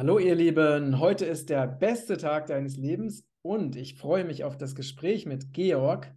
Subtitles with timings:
[0.00, 4.56] Hallo ihr Lieben, heute ist der beste Tag deines Lebens und ich freue mich auf
[4.56, 6.10] das Gespräch mit Georg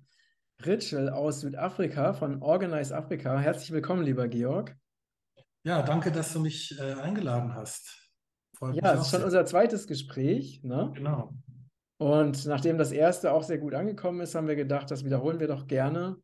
[0.66, 3.38] Ritschel aus Südafrika von Organize Africa.
[3.38, 4.74] Herzlich willkommen, lieber Georg.
[5.66, 8.10] Ja, danke, dass du mich äh, eingeladen hast.
[8.58, 9.26] Freut ja, es ist schon sehr.
[9.26, 10.94] unser zweites Gespräch, ne?
[10.96, 11.34] Genau.
[11.98, 15.48] Und nachdem das erste auch sehr gut angekommen ist, haben wir gedacht, das wiederholen wir
[15.50, 16.16] doch gerne.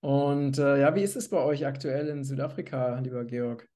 [0.00, 3.68] Und äh, ja, wie ist es bei euch aktuell in Südafrika, lieber Georg?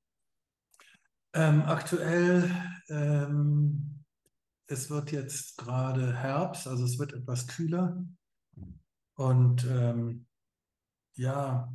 [1.35, 2.51] Ähm, aktuell,
[2.89, 4.05] ähm,
[4.67, 8.05] es wird jetzt gerade Herbst, also es wird etwas kühler.
[9.15, 10.27] Und ähm,
[11.15, 11.73] ja,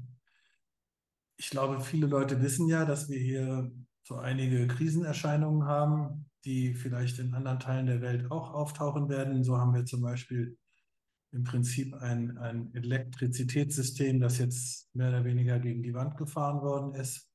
[1.37, 3.71] ich glaube, viele Leute wissen ja, dass wir hier
[4.03, 9.43] so einige Krisenerscheinungen haben, die vielleicht in anderen Teilen der Welt auch auftauchen werden.
[9.43, 10.57] So haben wir zum Beispiel
[11.31, 16.93] im Prinzip ein, ein Elektrizitätssystem, das jetzt mehr oder weniger gegen die Wand gefahren worden
[16.93, 17.26] ist,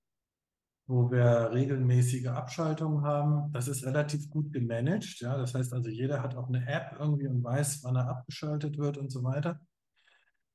[0.86, 3.52] wo wir regelmäßige Abschaltungen haben.
[3.52, 5.20] Das ist relativ gut gemanagt.
[5.20, 5.36] Ja?
[5.36, 8.98] Das heißt also, jeder hat auch eine App irgendwie und weiß, wann er abgeschaltet wird
[8.98, 9.60] und so weiter.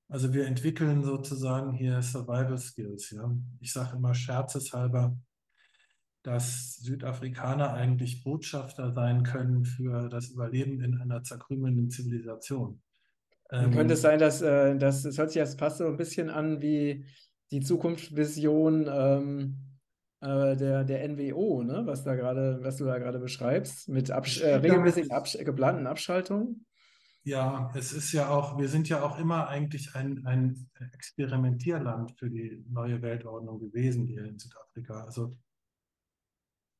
[0.09, 3.11] Also wir entwickeln sozusagen hier Survival Skills.
[3.11, 3.29] Ja.
[3.59, 5.17] Ich sage immer scherzeshalber,
[6.23, 12.81] dass Südafrikaner eigentlich Botschafter sein können für das Überleben in einer zerkrümelnden Zivilisation.
[13.49, 16.29] Ähm, könnte es sein, dass, äh, dass es hört sich jetzt fast so ein bisschen
[16.29, 17.05] an wie
[17.51, 19.66] die Zukunftsvision ähm,
[20.21, 21.83] äh, der, der NWO, ne?
[21.85, 26.65] was da gerade, was du da gerade beschreibst, mit Absch äh, regelmäßigen Absch geplanten Abschaltungen?
[27.23, 32.29] Ja, es ist ja auch, wir sind ja auch immer eigentlich ein, ein Experimentierland für
[32.29, 35.03] die neue Weltordnung gewesen hier in Südafrika.
[35.03, 35.37] Also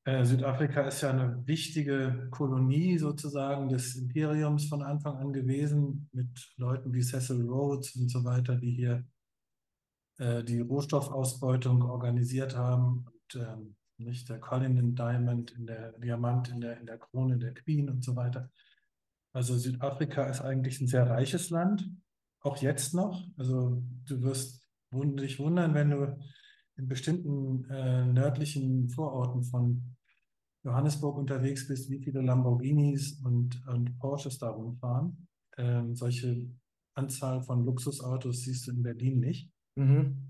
[0.08, 6.54] äh, Südafrika ist ja eine wichtige Kolonie sozusagen des Imperiums von Anfang an gewesen, mit
[6.56, 9.04] Leuten wie Cecil Rhodes und so weiter, die hier
[10.16, 13.04] äh, die Rohstoffausbeutung organisiert haben.
[13.36, 17.90] Ähm, nicht der Cullinan Diamond, in der Diamant in der, in der Krone der Queen
[17.90, 18.50] und so weiter.
[19.32, 21.90] Also Südafrika ist eigentlich ein sehr reiches Land,
[22.40, 23.26] auch jetzt noch.
[23.36, 26.16] Also du wirst dich wundern, wenn du
[26.76, 29.96] in bestimmten äh, nördlichen Vororten von
[30.64, 35.28] Johannesburg unterwegs bist, wie viele Lamborghinis und, und Porsches da rumfahren.
[35.56, 36.48] Ähm, solche
[36.94, 39.50] Anzahl von Luxusautos siehst du in Berlin nicht.
[39.76, 40.27] Mhm.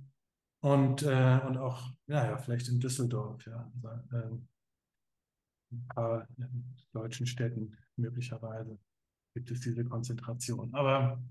[0.61, 3.71] Und, äh, und auch, ja, ja, vielleicht in Düsseldorf, ja.
[3.83, 4.49] Also, ähm,
[5.71, 6.27] ein paar
[6.93, 8.79] deutschen Städten möglicherweise
[9.35, 10.73] gibt es diese Konzentration.
[10.75, 11.23] Aber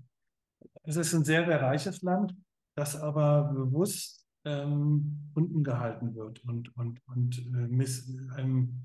[0.84, 2.34] es ist ein sehr, sehr reiches Land,
[2.76, 8.84] das aber bewusst ähm, unten gehalten wird und, und, und äh, miss, einem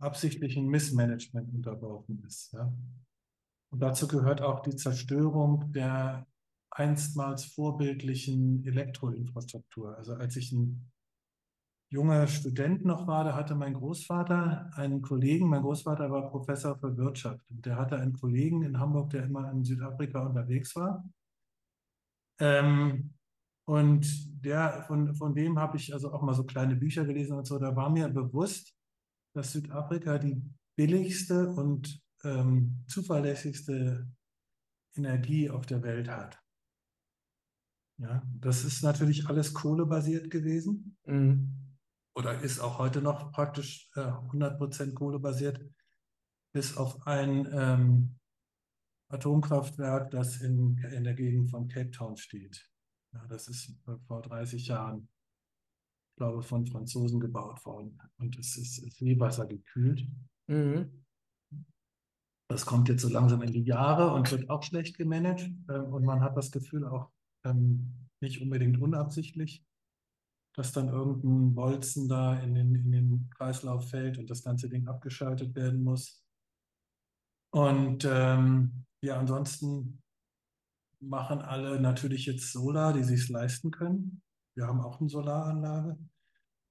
[0.00, 2.52] absichtlichen Missmanagement unterworfen ist.
[2.52, 2.72] Ja?
[3.70, 6.26] Und dazu gehört auch die Zerstörung der
[6.78, 9.96] einstmals vorbildlichen Elektroinfrastruktur.
[9.96, 10.90] Also als ich ein
[11.90, 16.96] junger Student noch war, da hatte mein Großvater einen Kollegen, mein Großvater war Professor für
[16.96, 21.04] Wirtschaft und der hatte einen Kollegen in Hamburg, der immer in Südafrika unterwegs war.
[22.40, 23.14] Ähm,
[23.64, 24.06] und
[24.44, 27.58] der, von, von dem habe ich also auch mal so kleine Bücher gelesen und so,
[27.58, 28.74] da war mir bewusst,
[29.34, 30.40] dass Südafrika die
[30.76, 34.06] billigste und ähm, zuverlässigste
[34.94, 36.38] Energie auf der Welt hat.
[37.98, 40.96] Ja, das ist natürlich alles kohlebasiert gewesen.
[41.04, 41.68] Mhm
[42.18, 45.64] oder ist auch heute noch praktisch äh, 100% kohlebasiert,
[46.52, 48.18] bis auf ein ähm,
[49.08, 52.68] Atomkraftwerk, das in, in der Gegend von Cape Town steht.
[53.14, 55.08] Ja, das ist äh, vor 30 Jahren,
[56.10, 57.96] ich glaube, von Franzosen gebaut worden.
[58.18, 60.04] Und es ist, ist wie Wasser gekühlt.
[60.48, 61.04] Mhm.
[62.50, 65.48] Das kommt jetzt so langsam in die Jahre und wird auch schlecht gemanagt.
[65.70, 67.12] Ähm, und man hat das Gefühl auch
[67.48, 69.64] ähm, nicht unbedingt unabsichtlich,
[70.54, 74.88] dass dann irgendein Bolzen da in den, in den Kreislauf fällt und das ganze Ding
[74.88, 76.24] abgeschaltet werden muss.
[77.50, 80.02] Und ähm, ja, ansonsten
[81.00, 84.22] machen alle natürlich jetzt Solar, die sich leisten können.
[84.56, 85.96] Wir haben auch eine Solaranlage.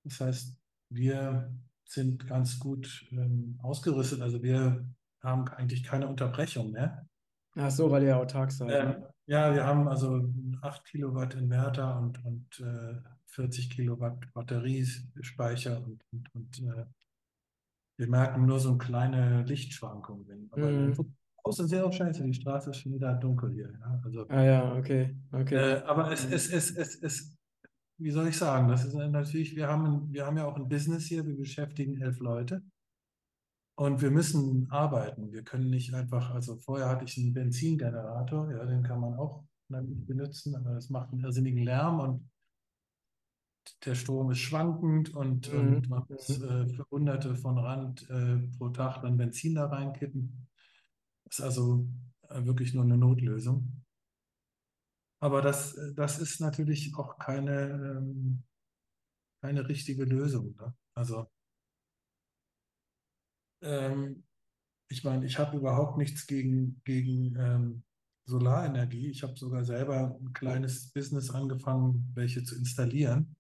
[0.04, 0.58] Das heißt,
[0.90, 1.54] wir
[1.86, 4.22] sind ganz gut ähm, ausgerüstet.
[4.22, 4.86] Also wir
[5.24, 7.08] haben eigentlich keine Unterbrechung mehr.
[7.56, 8.70] Ach so, weil ihr autark seid.
[8.70, 9.14] Äh, ne?
[9.28, 12.96] Ja, wir haben also 8 Kilowatt Inverter und, und äh,
[13.26, 16.86] 40 Kilowatt Batteriespeicher und, und, und äh,
[17.98, 20.50] wir merken nur so kleine Lichtschwankungen.
[20.52, 21.16] Aber mhm.
[21.44, 23.74] außen ja auch scheiße, die Straße ist schon wieder dunkel hier.
[23.80, 24.02] Ja?
[24.06, 25.18] Also, ah ja, okay.
[25.32, 25.56] okay.
[25.56, 27.38] Äh, aber es, es, es, es, es,
[27.98, 31.06] wie soll ich sagen, das ist natürlich, wir haben, wir haben ja auch ein Business
[31.06, 32.62] hier, wir beschäftigen elf Leute.
[33.78, 35.32] Und wir müssen arbeiten.
[35.32, 39.44] Wir können nicht einfach, also vorher hatte ich einen Benzingenerator, ja, den kann man auch
[39.70, 42.30] benutzen, aber das macht einen irrsinnigen Lärm und
[43.86, 45.60] der Strom ist schwankend und, Mhm.
[45.60, 46.46] und man muss Mhm.
[46.50, 50.48] äh, für Hunderte von Rand äh, pro Tag dann Benzin da reinkippen.
[51.30, 51.88] Ist also
[52.30, 53.84] äh, wirklich nur eine Notlösung.
[55.20, 58.44] Aber das, das ist natürlich auch keine, ähm,
[59.42, 60.56] keine richtige Lösung.
[60.56, 60.74] Ne?
[60.96, 61.28] Also
[63.62, 64.24] ähm,
[64.90, 67.84] ich meine, ich habe überhaupt nichts gegen, gegen ähm,
[68.26, 69.10] Solarenergie.
[69.10, 73.36] Ich habe sogar selber ein kleines Business angefangen, welche zu installieren.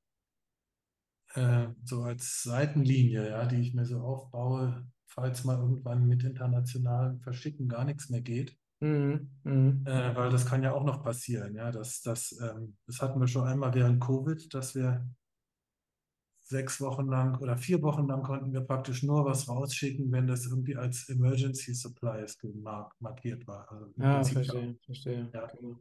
[1.34, 7.19] Äh, so als Seitenlinie, ja, die ich mir so aufbaue, falls mal irgendwann mit internationalen
[7.19, 8.58] Verschicken gar nichts mehr geht.
[8.80, 9.30] Mhm.
[9.44, 9.84] Mhm.
[9.86, 11.72] Äh, weil das kann ja auch noch passieren, ja.
[11.72, 15.08] Das, das, ähm, das hatten wir schon einmal während Covid, dass wir
[16.49, 20.45] sechs Wochen lang oder vier Wochen lang konnten wir praktisch nur was rausschicken, wenn das
[20.45, 22.38] irgendwie als Emergency Supplies
[22.99, 23.71] markiert war.
[23.71, 25.31] Also im Ah, verstehe, verstehe.
[25.33, 25.79] ja, Genau.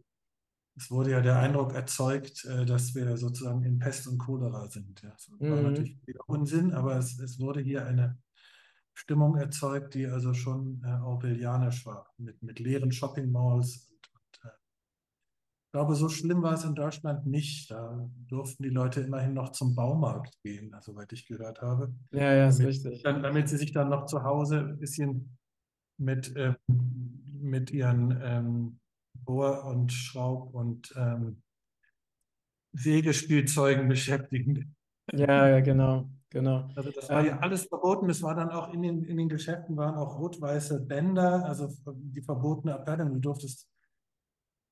[0.77, 5.03] es wurde ja der Eindruck erzeugt, äh, dass wir sozusagen in Pest und Cholera sind.
[5.03, 5.11] Ja.
[5.11, 5.63] Das war Mhm.
[5.63, 8.19] natürlich wieder Unsinn, aber es, es wurde hier eine
[8.95, 13.89] Stimmung erzeugt, die also schon äh, orwellianisch war, mit, mit leeren Shopping Malls.
[13.91, 14.55] Und, und, äh,
[15.66, 17.71] ich glaube, so schlimm war es in Deutschland nicht.
[17.71, 22.33] Da durften die Leute immerhin noch zum Baumarkt gehen, also, soweit ich gehört habe, Ja,
[22.33, 23.03] ja, ist damit, richtig.
[23.03, 25.37] dann, damit sie sich dann noch zu Hause ein bisschen
[25.99, 26.55] mit, äh,
[27.43, 28.79] mit ihren ähm,
[29.27, 31.43] Bohr- und Schraub- und ähm,
[32.73, 34.75] Sägespielzeugen beschäftigen.
[35.13, 36.71] Ja, ja, genau, genau.
[36.75, 38.09] Also das war ja Ähm, alles verboten.
[38.09, 42.23] Es war dann auch in den, in den Geschäften waren auch rot-weiße Bänder, also die
[42.23, 43.13] verbotene Abteilung.
[43.13, 43.69] Du durftest,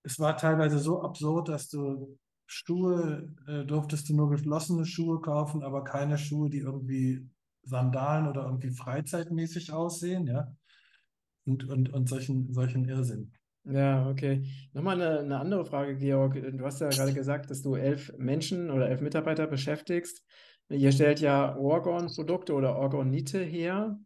[0.05, 5.62] es war teilweise so absurd, dass du Schuhe, äh, durftest du nur geschlossene Schuhe kaufen,
[5.62, 7.27] aber keine Schuhe, die irgendwie
[7.62, 10.55] Sandalen oder irgendwie freizeitmäßig aussehen, ja.
[11.47, 13.33] Und, und, und solchen, solchen Irrsinn.
[13.65, 14.47] Ja, okay.
[14.75, 16.35] Nochmal eine, eine andere Frage, Georg.
[16.35, 20.23] Du hast ja gerade gesagt, dass du elf Menschen oder elf Mitarbeiter beschäftigst.
[20.69, 23.99] Ihr stellt ja Orgon-Produkte oder Orgonite her.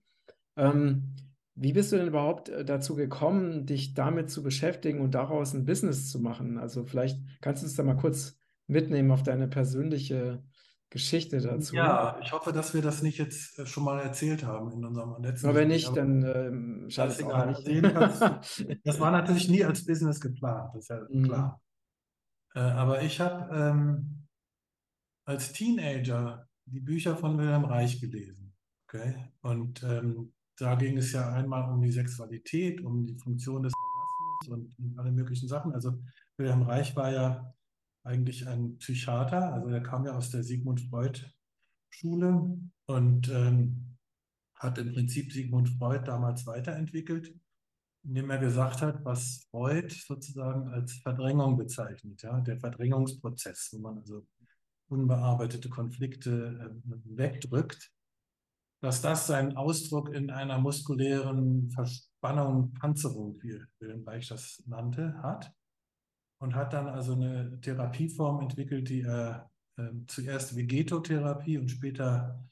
[0.56, 1.14] Ähm,
[1.60, 5.64] wie bist du denn überhaupt äh, dazu gekommen, dich damit zu beschäftigen und daraus ein
[5.64, 6.56] Business zu machen?
[6.58, 8.38] Also vielleicht kannst du uns da mal kurz
[8.68, 10.42] mitnehmen auf deine persönliche
[10.90, 11.74] Geschichte dazu.
[11.74, 15.22] Ja, ich hoffe, dass wir das nicht jetzt äh, schon mal erzählt haben in unserem
[15.22, 17.66] letzten Aber wenn nicht, dann ähm, schadet es auch nicht.
[17.66, 18.20] Jedenfalls,
[18.84, 21.22] das war natürlich nie als Business geplant, das ist ja Mhm.
[21.24, 21.60] klar.
[22.54, 24.26] Äh, aber ich habe ähm,
[25.24, 28.54] als Teenager die Bücher von Wilhelm Reich gelesen.
[28.86, 29.30] Okay?
[29.42, 34.74] Und ähm, da ging es ja einmal um die Sexualität, um die Funktion des Orgasmus
[34.78, 35.72] und, alle möglichen Sachen.
[35.72, 35.98] Also
[36.36, 37.54] Wilhelm Reich war ja
[38.04, 43.96] eigentlich ein Psychiater, also er kam ja aus der Sigmund Freud-Schule und ähm,
[44.54, 47.34] hat im Prinzip Sigmund Freud damals weiterentwickelt,
[48.02, 53.98] indem er gesagt hat, was Freud sozusagen als Verdrängung bezeichnet, ja, der Verdrängungsprozess, wo man
[53.98, 54.26] also
[54.88, 57.92] unbearbeitete Konflikte äh, wegdrückt,
[58.80, 65.52] dass das seinen Ausdruck in einer muskulären Verspannung, Panzerung, wie Wilhelm Reich das nannte, hat.
[66.40, 72.44] Und hat dann also eine Therapieform entwickelt, die er äh, zuerst Vegetotherapie und später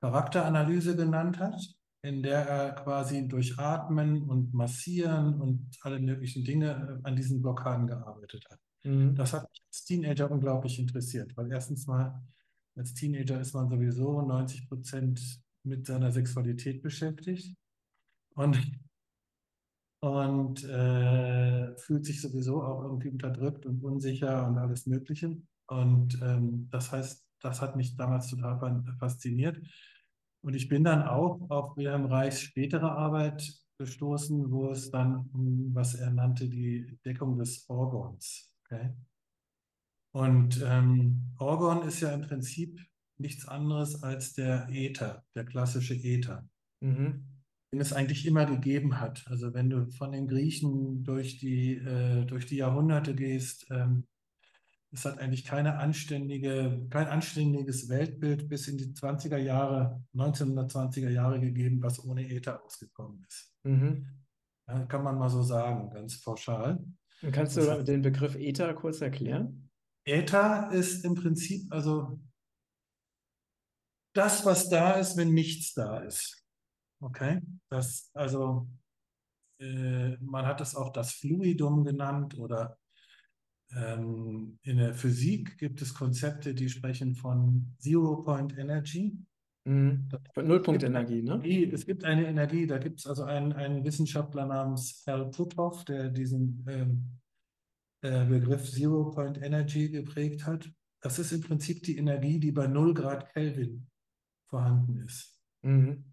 [0.00, 1.60] Charakteranalyse genannt hat,
[2.02, 7.42] in der er quasi durch Atmen und Massieren und alle möglichen Dinge äh, an diesen
[7.42, 8.58] Blockaden gearbeitet hat.
[8.84, 9.14] Mhm.
[9.14, 12.22] Das hat mich als Teenager unglaublich interessiert, weil erstens mal
[12.76, 17.56] als Teenager ist man sowieso 90 Prozent mit seiner Sexualität beschäftigt
[18.34, 18.58] und,
[20.00, 25.36] und äh, fühlt sich sowieso auch irgendwie unterdrückt und unsicher und alles Mögliche.
[25.66, 29.60] Und ähm, das heißt, das hat mich damals total fasziniert.
[30.42, 35.74] Und ich bin dann auch auf Wilhelm Reichs spätere Arbeit gestoßen, wo es dann um,
[35.74, 38.52] was er nannte, die Deckung des Orgons.
[38.64, 38.90] Okay?
[40.12, 42.80] Und ähm, Orgon ist ja im Prinzip
[43.20, 46.48] nichts anderes als der Äther, der klassische Äther,
[46.80, 47.24] Mhm.
[47.72, 49.24] den es eigentlich immer gegeben hat.
[49.28, 54.06] Also wenn du von den Griechen durch die, äh, durch die Jahrhunderte gehst, ähm,
[54.92, 61.40] es hat eigentlich keine anständige, kein anständiges Weltbild bis in die 20er Jahre, 1920er Jahre
[61.40, 63.54] gegeben, was ohne Äther ausgekommen ist.
[63.62, 64.06] Mhm.
[64.66, 66.84] Ja, kann man mal so sagen, ganz pauschal.
[67.22, 69.70] Und kannst du Das heißt, den Begriff Äther kurz erklären?
[70.04, 72.18] Äther ist im Prinzip also
[74.12, 76.44] das, was da ist, wenn nichts da ist.
[77.00, 77.40] Okay?
[77.68, 78.68] Das, also,
[79.60, 82.78] äh, man hat es auch das Fluidum genannt oder
[83.72, 89.16] ähm, in der Physik gibt es Konzepte, die sprechen von Zero-Point Energy.
[89.64, 90.08] Mhm.
[90.34, 91.34] Nullpunktenergie, ne?
[91.34, 95.84] Energie, es gibt eine Energie, da gibt es also einen, einen Wissenschaftler namens Hal Puthoff,
[95.84, 97.20] der diesen ähm,
[98.00, 100.68] äh, Begriff Zero-Point Energy geprägt hat.
[101.02, 103.89] das ist im Prinzip die Energie, die bei 0 Grad Kelvin
[104.50, 105.40] vorhanden ist.
[105.62, 106.04] Mhm.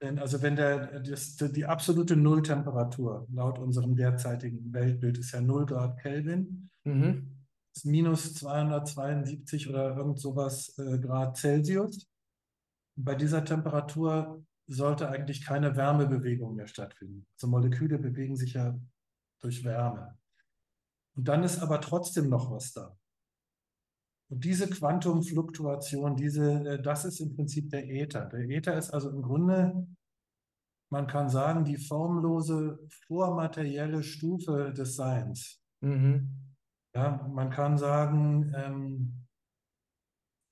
[0.00, 5.66] Denn also wenn der, das, die absolute Nulltemperatur laut unserem derzeitigen Weltbild ist ja 0
[5.66, 7.44] Grad Kelvin, Mhm.
[7.74, 12.08] ist minus 272 oder irgend sowas äh, Grad Celsius.
[12.96, 17.26] Bei dieser Temperatur sollte eigentlich keine Wärmebewegung mehr stattfinden.
[17.34, 18.78] Also Moleküle bewegen sich ja
[19.40, 20.16] durch Wärme.
[21.16, 22.96] Und dann ist aber trotzdem noch was da.
[24.30, 28.26] Und diese Quantumfluktuation, diese, äh, das ist im Prinzip der Äther.
[28.26, 29.86] Der Äther ist also im Grunde,
[30.92, 35.60] man kann sagen, die formlose vormaterielle Stufe des Seins.
[35.80, 36.54] Mhm.
[36.94, 39.26] Ja, man kann sagen, ähm,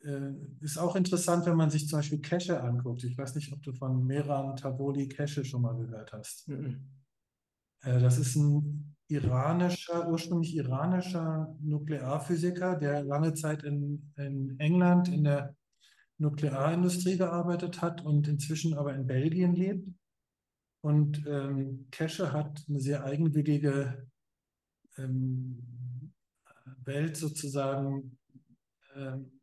[0.02, 3.04] äh, ist auch interessant, wenn man sich zum Beispiel Keshe anguckt.
[3.04, 6.48] Ich weiß nicht, ob du von Meran Tavoli Keshe schon mal gehört hast.
[6.48, 6.88] Mhm.
[7.82, 15.24] Äh, das ist ein iranischer, ursprünglich iranischer Nuklearphysiker, der lange Zeit in, in England in
[15.24, 15.56] der
[16.18, 19.88] Nuklearindustrie gearbeitet hat und inzwischen aber in Belgien lebt.
[20.80, 24.06] Und ähm, Keshe hat eine sehr eigenwillige
[24.96, 26.12] ähm,
[26.84, 28.18] Welt sozusagen
[28.94, 29.40] ähm,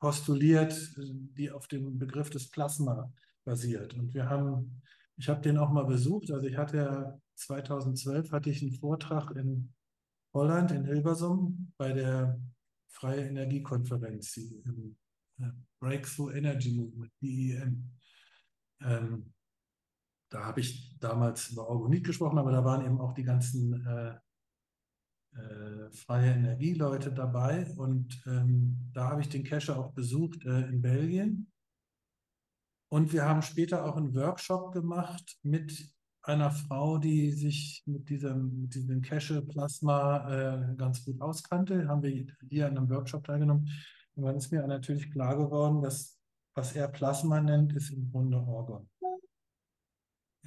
[0.00, 3.12] postuliert, die auf dem Begriff des Plasma
[3.44, 3.94] basiert.
[3.94, 4.82] Und wir haben,
[5.16, 9.30] ich habe den auch mal besucht, also ich hatte ja 2012 hatte ich einen Vortrag
[9.32, 9.72] in
[10.34, 12.40] Holland, in Hilversum, bei der
[12.88, 14.96] Freie Energiekonferenz, die ähm,
[15.38, 17.90] äh, Breakthrough Energy Movement, BEM.
[18.82, 19.32] Ähm,
[20.30, 24.18] da habe ich damals über Organik gesprochen, aber da waren eben auch die ganzen äh,
[25.36, 27.66] äh, freie Energieleute dabei.
[27.76, 31.50] Und ähm, da habe ich den Cache auch besucht äh, in Belgien.
[32.92, 35.92] Und wir haben später auch einen Workshop gemacht mit
[36.22, 41.88] einer Frau, die sich mit diesem, mit diesem Cache-Plasma äh, ganz gut auskannte.
[41.88, 43.68] Haben wir hier an einem Workshop teilgenommen.
[44.14, 46.18] Und dann ist mir natürlich klar geworden, dass
[46.54, 48.88] was er Plasma nennt, ist im Grunde Orgon.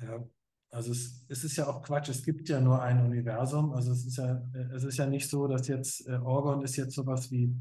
[0.01, 0.23] Ja,
[0.69, 3.71] also es, es, ist ja auch Quatsch, es gibt ja nur ein Universum.
[3.73, 4.43] Also es ist ja,
[4.75, 7.55] es ist ja nicht so, dass jetzt äh, Orgon ist jetzt sowas wie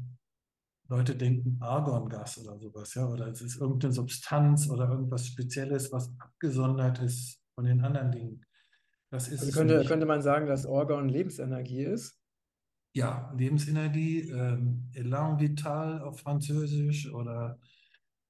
[0.89, 6.11] Leute denken Argongas oder sowas, ja, oder es ist irgendeine Substanz oder irgendwas Spezielles, was
[6.19, 8.45] abgesondert ist von den anderen Dingen.
[9.09, 12.19] Das ist also könnte, könnte man sagen, dass Orgon Lebensenergie ist?
[12.95, 17.59] Ja, Lebensenergie, ähm, Elan Vital auf Französisch oder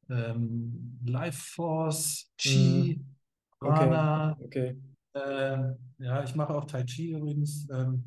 [0.10, 2.96] ähm, Life Force, mm.
[3.60, 4.38] Prana.
[4.40, 4.78] Okay.
[5.14, 5.20] okay.
[5.20, 7.68] Äh, ja, ich mache auch Tai Chi übrigens.
[7.70, 8.04] Ähm,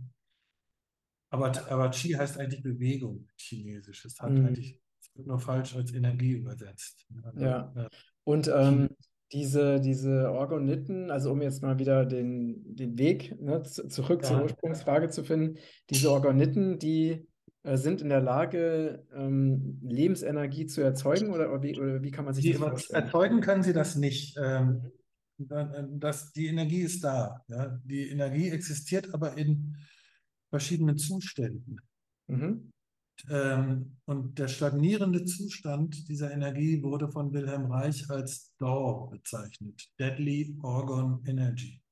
[1.30, 4.04] aber, aber Chi heißt eigentlich Bewegung, Chinesisch.
[4.04, 4.46] Es hat mm.
[4.46, 4.80] eigentlich,
[5.24, 7.06] nur falsch als Energie übersetzt.
[7.22, 7.72] Also, ja.
[7.74, 7.88] Äh,
[8.24, 8.90] Und ähm,
[9.32, 14.28] diese, diese Orgoniten, also um jetzt mal wieder den, den Weg ne, zurück ja.
[14.28, 15.58] zur Ursprungsfrage zu finden,
[15.90, 17.26] diese Orgoniten, die
[17.64, 22.34] äh, sind in der Lage, ähm, Lebensenergie zu erzeugen oder wie, oder wie kann man
[22.34, 23.04] sich die, das vorstellen?
[23.04, 24.36] Erzeugen können sie das nicht.
[24.40, 24.92] Ähm,
[25.50, 27.44] äh, das, die Energie ist da.
[27.48, 27.80] Ja?
[27.84, 29.76] Die Energie existiert aber in
[30.50, 31.78] verschiedenen Zuständen.
[32.28, 32.72] Mhm.
[33.30, 40.56] Ähm, und der stagnierende Zustand dieser Energie wurde von Wilhelm Reich als DOR bezeichnet, Deadly
[40.62, 41.82] Organ Energy.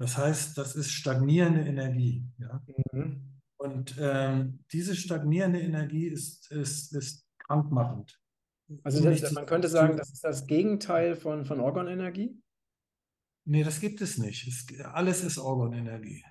[0.00, 2.24] Das heißt, das ist stagnierende Energie.
[2.38, 2.62] Ja?
[2.92, 3.40] Mhm.
[3.60, 8.20] Und ähm, diese stagnierende Energie ist, ist, ist krankmachend.
[8.84, 12.38] Also das, man könnte sagen, das ist das Gegenteil von, von Organenergie?
[13.46, 14.46] Nee, das gibt es nicht.
[14.46, 16.22] Es, alles ist Organenergie.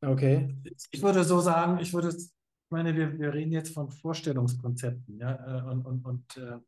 [0.00, 0.56] Okay.
[0.92, 2.16] Ich würde so sagen, ich würde
[2.70, 6.58] meine, wir, wir reden jetzt von Vorstellungskonzepten, ja, äh, und, und, und äh,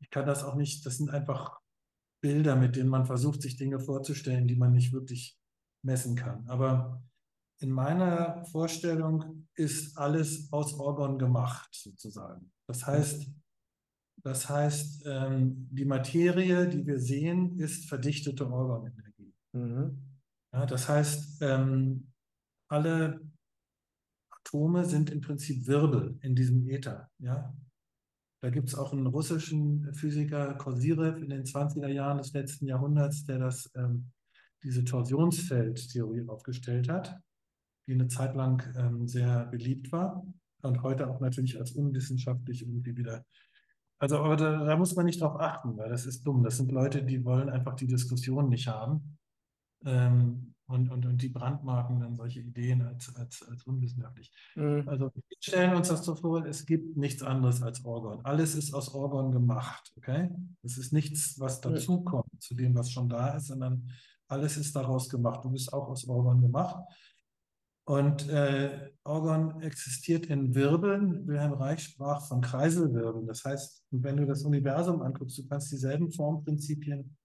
[0.00, 1.60] ich kann das auch nicht, das sind einfach
[2.20, 5.38] Bilder, mit denen man versucht, sich Dinge vorzustellen, die man nicht wirklich
[5.82, 6.46] messen kann.
[6.48, 7.02] Aber
[7.60, 12.52] in meiner Vorstellung ist alles aus Orgon gemacht, sozusagen.
[12.66, 13.30] Das heißt,
[14.22, 19.32] das heißt, ähm, die Materie, die wir sehen, ist verdichtete Organenergie.
[19.52, 20.02] Mhm.
[20.52, 22.12] Ja, das heißt, ähm,
[22.68, 23.20] alle
[24.46, 27.10] Atome sind im Prinzip Wirbel in diesem Äther.
[27.18, 27.54] Ja?
[28.42, 33.24] Da gibt es auch einen russischen Physiker, Kosyrev, in den 20er Jahren des letzten Jahrhunderts,
[33.24, 34.12] der das, ähm,
[34.62, 37.18] diese Torsionsfeldtheorie aufgestellt hat,
[37.88, 40.24] die eine Zeit lang ähm, sehr beliebt war
[40.62, 43.24] und heute auch natürlich als unwissenschaftlich irgendwie wieder.
[43.98, 46.42] Also, aber da, da muss man nicht drauf achten, weil das ist dumm.
[46.42, 49.18] Das sind Leute, die wollen einfach die Diskussion nicht haben.
[49.84, 54.32] Ähm, und, und, und die brandmarken dann solche Ideen als, als, als unwissenschaftlich.
[54.56, 54.82] Mhm.
[54.86, 58.24] Also wir stellen uns das so vor, es gibt nichts anderes als Orgon.
[58.24, 60.30] Alles ist aus Orgon gemacht, okay?
[60.62, 62.40] Es ist nichts, was dazukommt mhm.
[62.40, 63.90] zu dem, was schon da ist, sondern
[64.28, 65.44] alles ist daraus gemacht.
[65.44, 66.84] Du bist auch aus Orgon gemacht.
[67.88, 71.24] Und äh, Orgon existiert in Wirbeln.
[71.28, 73.28] Wilhelm Reich sprach von Kreiselwirbeln.
[73.28, 77.16] Das heißt, wenn du das Universum anguckst, du kannst dieselben Formprinzipien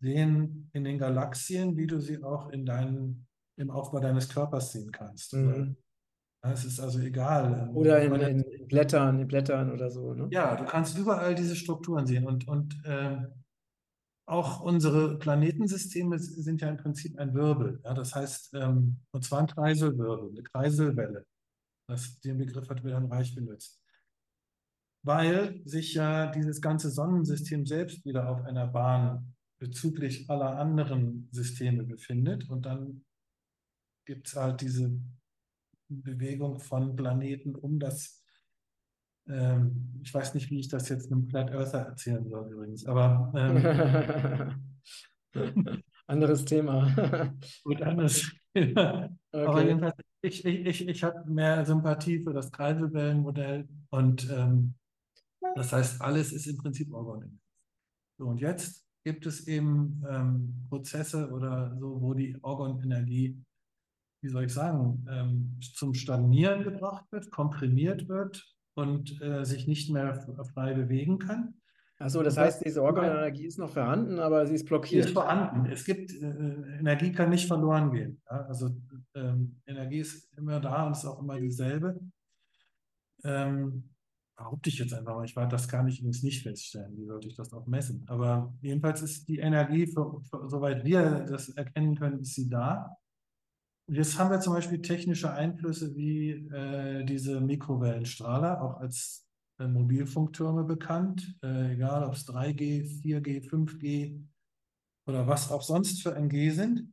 [0.00, 4.92] sehen in den Galaxien, wie du sie auch in deinen, im Aufbau deines Körpers sehen
[4.92, 5.34] kannst.
[5.34, 5.76] Mhm.
[6.52, 7.70] Es ist also egal.
[7.72, 10.12] Oder in, in, in, Blättern, in Blättern oder so.
[10.12, 10.28] Ne?
[10.30, 12.26] Ja, du kannst überall diese Strukturen sehen.
[12.26, 13.16] Und, und äh,
[14.26, 17.80] auch unsere Planetensysteme sind ja im Prinzip ein Wirbel.
[17.82, 17.94] Ja?
[17.94, 21.26] Das heißt, ähm, und zwar ein Kreiselwirbel, eine Kreiselwelle.
[21.88, 23.80] Das, den Begriff hat Wilhelm Reich benutzt.
[25.02, 31.84] Weil sich ja dieses ganze Sonnensystem selbst wieder auf einer Bahn bezüglich aller anderen Systeme
[31.84, 32.48] befindet.
[32.50, 33.04] Und dann
[34.04, 35.00] gibt es halt diese
[35.88, 38.24] Bewegung von Planeten um das
[39.28, 43.32] ähm, ich weiß nicht, wie ich das jetzt einem Flat Earther erzählen soll übrigens, aber
[43.34, 44.74] ähm,
[46.06, 47.32] anderes Thema.
[47.64, 49.16] Gut, anderes Thema.
[49.32, 49.46] Okay.
[49.46, 54.74] Aber jedenfalls, ich, ich, ich, ich habe mehr Sympathie für das Kreiselwellenmodell und ähm,
[55.54, 57.40] das heißt, alles ist im Prinzip Orgon.
[58.18, 63.38] So, und jetzt gibt es eben ähm, Prozesse oder so, wo die Orgonenergie,
[64.22, 68.44] wie soll ich sagen, ähm, zum Stagnieren gebracht wird, komprimiert wird
[68.74, 70.14] und äh, sich nicht mehr
[70.54, 71.54] frei bewegen kann.
[71.98, 75.04] Achso, das heißt, diese Organenergie ist noch vorhanden, aber sie ist blockiert.
[75.04, 75.70] Sie ist vorhanden.
[75.70, 78.20] Es gibt, äh, Energie kann nicht verloren gehen.
[78.28, 78.46] Ja?
[78.46, 78.70] Also
[79.14, 82.00] ähm, Energie ist immer da und ist auch immer dieselbe.
[83.22, 83.93] Ähm,
[84.36, 87.28] behaupte ich jetzt einfach mal, ich werde das gar nicht übrigens nicht feststellen, wie sollte
[87.28, 88.04] ich das auch messen.
[88.08, 92.96] Aber jedenfalls ist die Energie, für, für, soweit wir das erkennen können, ist sie da.
[93.86, 100.64] Jetzt haben wir zum Beispiel technische Einflüsse wie äh, diese Mikrowellenstrahler, auch als äh, Mobilfunktürme
[100.64, 104.20] bekannt, äh, egal ob es 3G, 4G, 5G
[105.06, 106.92] oder was auch sonst für ein G sind.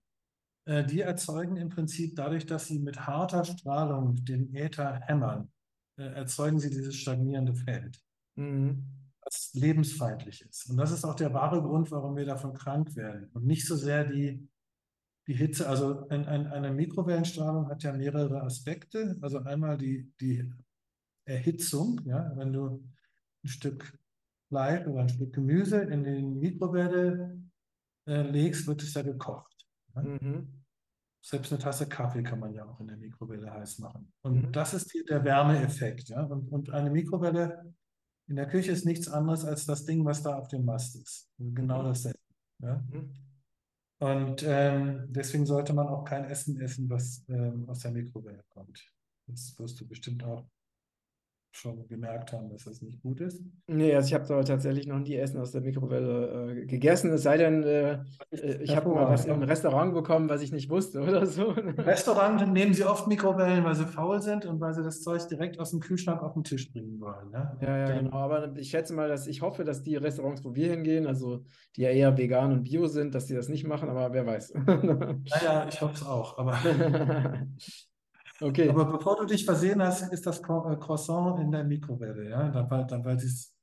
[0.65, 5.51] Äh, die erzeugen im Prinzip dadurch, dass sie mit harter Strahlung den Äther hämmern,
[5.97, 7.99] äh, erzeugen sie dieses stagnierende Feld,
[8.35, 8.85] mhm.
[9.21, 10.69] was lebensfeindlich ist.
[10.69, 13.29] Und das ist auch der wahre Grund, warum wir davon krank werden.
[13.33, 14.47] Und nicht so sehr die
[15.27, 19.17] die Hitze, also ein, ein, eine Mikrowellenstrahlung hat ja mehrere Aspekte.
[19.21, 20.51] Also einmal die, die
[21.25, 22.83] Erhitzung, ja, wenn du
[23.43, 23.97] ein Stück
[24.49, 27.39] Fleisch oder ein Stück Gemüse in die Mikrowelle
[28.07, 29.67] äh, legst, wird es ja gekocht.
[29.95, 30.01] Ja?
[30.01, 30.60] Mhm.
[31.23, 34.11] Selbst eine Tasse Kaffee kann man ja auch in der Mikrowelle heiß machen.
[34.23, 34.51] Und mhm.
[34.51, 36.09] das ist hier der Wärmeeffekt.
[36.09, 36.23] Ja?
[36.23, 37.73] Und, und eine Mikrowelle
[38.27, 41.29] in der Küche ist nichts anderes als das Ding, was da auf dem Mast ist.
[41.37, 41.85] Genau mhm.
[41.85, 42.19] dasselbe.
[42.59, 42.83] Ja?
[42.89, 43.11] Mhm.
[43.99, 48.83] Und ähm, deswegen sollte man auch kein Essen essen, was ähm, aus der Mikrowelle kommt.
[49.27, 50.49] Das wirst du bestimmt auch
[51.51, 53.43] schon gemerkt haben, dass das nicht gut ist.
[53.67, 57.37] Nee, also ich habe tatsächlich noch nie Essen aus der Mikrowelle äh, gegessen, es sei
[57.37, 57.99] denn, äh,
[58.31, 61.51] äh ich habe mal was im Restaurant bekommen, was ich nicht wusste oder so.
[61.51, 65.27] Im Restaurant nehmen sie oft Mikrowellen, weil sie faul sind und weil sie das Zeug
[65.27, 67.29] direkt aus dem Kühlschrank auf den Tisch bringen wollen.
[67.31, 67.57] Ne?
[67.61, 68.15] Ja, ja, genau.
[68.15, 71.43] Aber ich schätze mal, dass ich hoffe, dass die Restaurants, wo wir hingehen, also
[71.75, 74.53] die ja eher vegan und bio sind, dass die das nicht machen, aber wer weiß.
[74.55, 76.57] naja, ich hoffe es auch, aber.
[78.41, 78.69] Okay.
[78.69, 82.87] Aber bevor du dich versehen hast, ist das äh, Croissant in der Mikrowelle, ja, dann,
[82.87, 83.53] dann weil sie es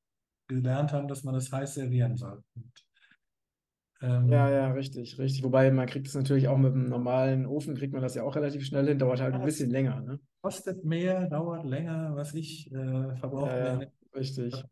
[0.47, 2.43] gelernt haben, dass man es heiß servieren soll.
[2.55, 2.73] Und,
[4.01, 5.43] ähm, ja, ja, richtig, richtig.
[5.43, 8.37] Wobei man kriegt es natürlich auch mit einem normalen Ofen, kriegt man das ja auch
[8.37, 10.01] relativ schnell hin, dauert halt ein bisschen länger.
[10.01, 10.21] Ne?
[10.41, 13.51] Kostet mehr, dauert länger, was ich äh, verbrauche.
[13.51, 14.65] Ja, ja, richtig,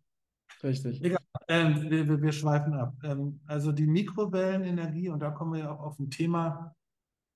[0.62, 1.03] richtig.
[1.03, 2.95] Egal, ähm, wir, wir, schweifen ab.
[3.03, 6.77] Ähm, also die Mikrowellenenergie, und da kommen wir ja auch auf ein Thema,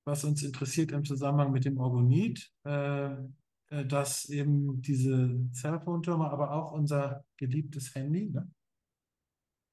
[0.04, 3.12] was uns interessiert im Zusammenhang mit dem Orgonit, äh,
[3.70, 8.50] äh, dass eben diese Cellphone-Türme, aber auch unser geliebtes Handy, ne?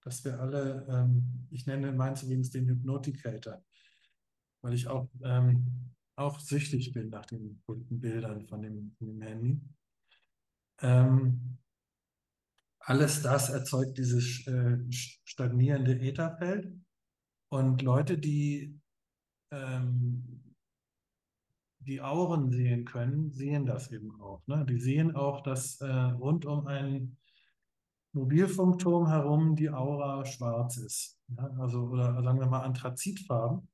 [0.03, 3.63] dass wir alle, ähm, ich nenne meins übrigens den Hypnoticator,
[4.61, 9.61] weil ich auch, ähm, auch süchtig bin nach den bunten Bildern von dem, dem Handy.
[10.81, 11.57] Ähm,
[12.79, 14.77] alles das erzeugt dieses äh,
[15.25, 16.73] stagnierende Ätherfeld.
[17.49, 18.79] Und Leute, die
[19.51, 20.47] ähm,
[21.79, 24.45] die Auren sehen können, sehen das eben auch.
[24.47, 24.65] Ne?
[24.69, 27.17] Die sehen auch, dass äh, rund um einen
[28.13, 31.17] Mobilfunkturm herum die Aura schwarz ist.
[31.29, 31.49] Ja?
[31.59, 33.67] Also, oder sagen wir mal Anthrazitfarben.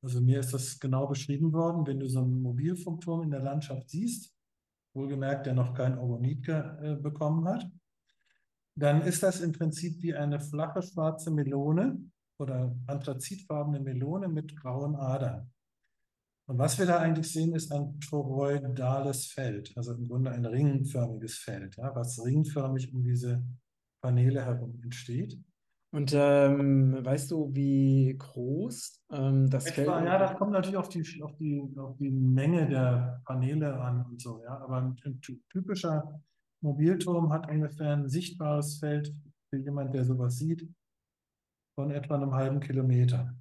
[0.00, 3.90] Also mir ist das genau beschrieben worden, wenn du so einen Mobilfunkturm in der Landschaft
[3.90, 4.32] siehst,
[4.94, 7.68] wohlgemerkt, der noch kein Orgonit äh, bekommen hat,
[8.76, 12.00] dann ist das im Prinzip wie eine flache schwarze Melone,
[12.38, 15.50] oder anthrazitfarbene Melone mit grauen Adern.
[16.48, 21.38] Und was wir da eigentlich sehen, ist ein toroidales Feld, also im Grunde ein ringförmiges
[21.38, 23.44] Feld, ja, was ringförmig um diese
[24.00, 25.38] Paneele herum entsteht.
[25.90, 30.88] Und ähm, weißt du, wie groß ähm, das Feld Etwa, ja, das kommt natürlich auf
[30.88, 34.58] die, auf die, auf die Menge der Paneele an und so, ja.
[34.58, 36.20] Aber ein, ein typischer
[36.62, 39.14] Mobilturm hat ungefähr ein sichtbares Feld
[39.50, 40.68] für jemand, der sowas sieht,
[41.78, 43.32] von etwa einem halben Kilometer.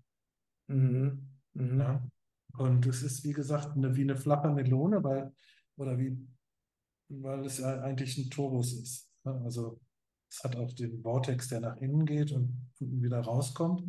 [0.68, 1.28] Mhm.
[1.54, 1.80] Mhm.
[1.80, 2.08] Ja.
[2.60, 5.34] Und es ist, wie gesagt, eine, wie eine flache Melone, weil,
[5.76, 6.16] oder wie,
[7.10, 9.12] weil es ja eigentlich ein Torus ist.
[9.24, 9.82] Also
[10.30, 13.82] es hat auch den Vortex, der nach innen geht und wieder rauskommt.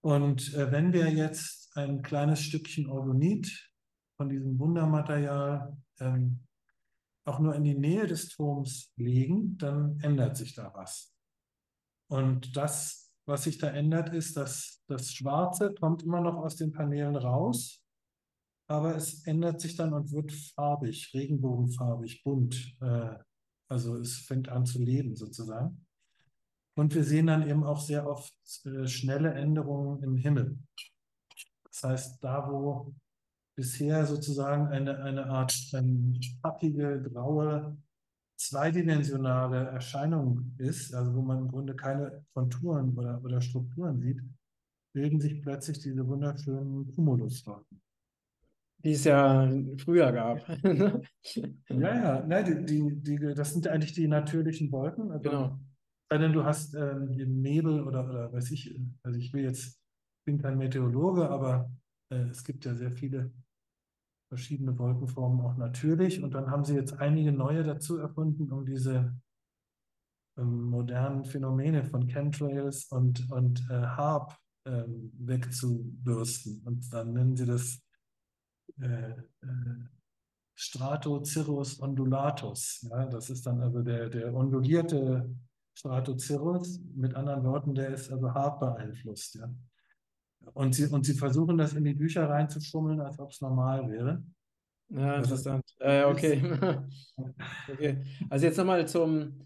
[0.00, 3.70] Und äh, wenn wir jetzt ein kleines Stückchen Orgonit
[4.16, 6.40] von diesem Wundermaterial ähm,
[7.26, 11.14] auch nur in die Nähe des Turms legen, dann ändert sich da was.
[12.08, 16.72] Und das, was sich da ändert, ist, dass das Schwarze kommt immer noch aus den
[16.72, 17.82] Paneelen raus,
[18.68, 22.76] aber es ändert sich dann und wird farbig, regenbogenfarbig, bunt.
[22.80, 23.16] Äh,
[23.68, 25.84] also es fängt an zu leben sozusagen.
[26.76, 28.34] Und wir sehen dann eben auch sehr oft
[28.64, 30.58] äh, schnelle Änderungen im Himmel.
[31.64, 32.94] Das heißt, da wo
[33.56, 37.76] bisher sozusagen eine, eine Art ähm, pappige, graue,
[38.36, 44.20] zweidimensionale Erscheinung ist, also wo man im Grunde keine Konturen oder, oder Strukturen sieht,
[44.92, 47.80] bilden sich plötzlich diese wunderschönen Cumuluswolken.
[48.84, 50.46] Die es ja früher gab.
[51.68, 55.10] ja, ja, nein, die, die, die, das sind eigentlich die natürlichen Wolken.
[55.10, 55.60] Also, genau.
[56.12, 59.80] Denn du hast ähm, Nebel oder, oder weiß ich, also ich will jetzt,
[60.24, 61.70] bin kein Meteorologe, aber
[62.10, 63.32] äh, es gibt ja sehr viele
[64.28, 66.22] verschiedene Wolkenformen auch natürlich.
[66.22, 69.14] Und dann haben sie jetzt einige neue dazu erfunden, um diese
[70.36, 74.36] ähm, modernen Phänomene von Chemtrails und, und äh, HARP
[74.66, 76.62] ähm, wegzubürsten.
[76.64, 77.80] Und dann nennen sie das
[78.80, 79.16] äh, äh,
[80.54, 82.86] Stratocirrus undulatus.
[82.90, 85.34] Ja, das ist dann also der, der ondulierte
[85.74, 86.80] Stratocirrus.
[86.94, 89.34] Mit anderen Worten, der ist also HARP beeinflusst.
[89.36, 89.54] Ja.
[90.54, 94.22] Und sie, und sie versuchen das in die Bücher reinzuschummeln, als ob es normal wäre.
[94.88, 95.64] Ja, also interessant.
[95.80, 96.42] Äh, okay.
[97.72, 98.04] okay.
[98.30, 99.40] Also jetzt nochmal zum,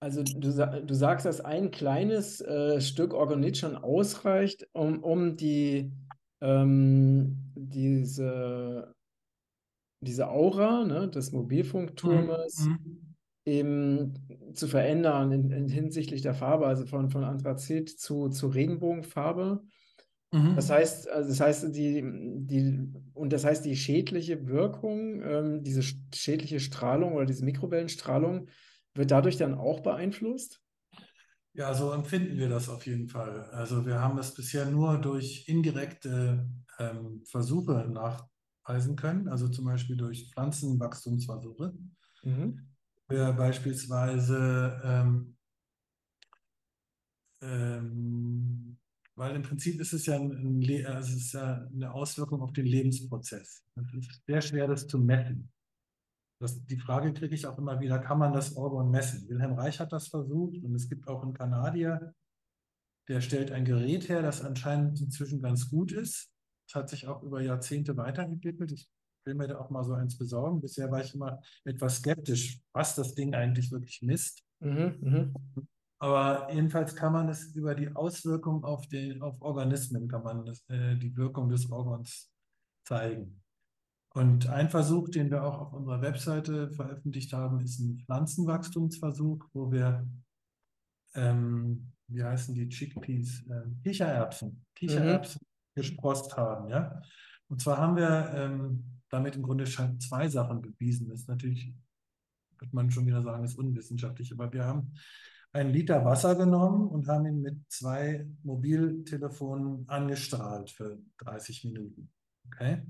[0.00, 5.92] also du, du sagst, dass ein kleines äh, Stück Organit schon ausreicht, um, um die
[6.40, 8.94] ähm, diese,
[10.00, 13.13] diese Aura ne, des Mobilfunkturmes mhm.
[13.44, 14.14] Eben
[14.54, 19.62] zu verändern in, in, hinsichtlich der Farbe, also von, von Anthrazit zu, zu Regenbogenfarbe.
[20.32, 20.56] Mhm.
[20.56, 25.82] Das heißt, also das heißt, die, die, und das heißt, die schädliche Wirkung, ähm, diese
[25.82, 28.48] schädliche Strahlung oder diese Mikrowellenstrahlung,
[28.94, 30.60] wird dadurch dann auch beeinflusst?
[31.52, 33.44] Ja, so empfinden wir das auf jeden Fall.
[33.52, 36.48] Also wir haben es bisher nur durch indirekte
[36.80, 41.74] ähm, Versuche nachweisen können, also zum Beispiel durch Pflanzenwachstumsversuche.
[42.24, 42.73] Mhm.
[43.08, 45.36] Wir beispielsweise, ähm,
[47.42, 48.78] ähm,
[49.14, 52.66] weil im Prinzip ist es ja, ein, also es ist ja eine Auswirkung auf den
[52.66, 53.62] Lebensprozess.
[53.76, 55.52] Es ist sehr schwer, das zu messen.
[56.40, 59.28] Das, die Frage kriege ich auch immer wieder, kann man das Orgon messen?
[59.28, 62.14] Wilhelm Reich hat das versucht und es gibt auch einen Kanadier,
[63.08, 66.32] der stellt ein Gerät her, das anscheinend inzwischen ganz gut ist.
[66.66, 68.72] Es hat sich auch über Jahrzehnte weiterentwickelt.
[68.72, 68.88] Ich
[69.24, 70.60] will mir da auch mal so eins besorgen.
[70.60, 74.42] Bisher war ich immer etwas skeptisch, was das Ding eigentlich wirklich misst.
[74.60, 75.34] Mhm, mh.
[75.98, 80.62] Aber jedenfalls kann man es über die Auswirkung auf, den, auf Organismen, kann man das,
[80.68, 82.30] äh, die Wirkung des Organs
[82.86, 83.40] zeigen.
[84.14, 89.72] Und ein Versuch, den wir auch auf unserer Webseite veröffentlicht haben, ist ein Pflanzenwachstumsversuch, wo
[89.72, 90.06] wir,
[91.14, 95.80] ähm, wie heißen die Chickpeas, äh, Kichererbsen, Kichererbsen mhm.
[95.80, 96.68] gesprost haben.
[96.68, 97.02] Ja?
[97.48, 101.08] Und zwar haben wir ähm, damit im Grunde zwei Sachen bewiesen.
[101.08, 101.72] Das ist natürlich,
[102.58, 104.94] wird man schon wieder sagen, ist unwissenschaftlich, aber wir haben
[105.52, 112.10] einen Liter Wasser genommen und haben ihn mit zwei Mobiltelefonen angestrahlt für 30 Minuten.
[112.46, 112.82] Okay?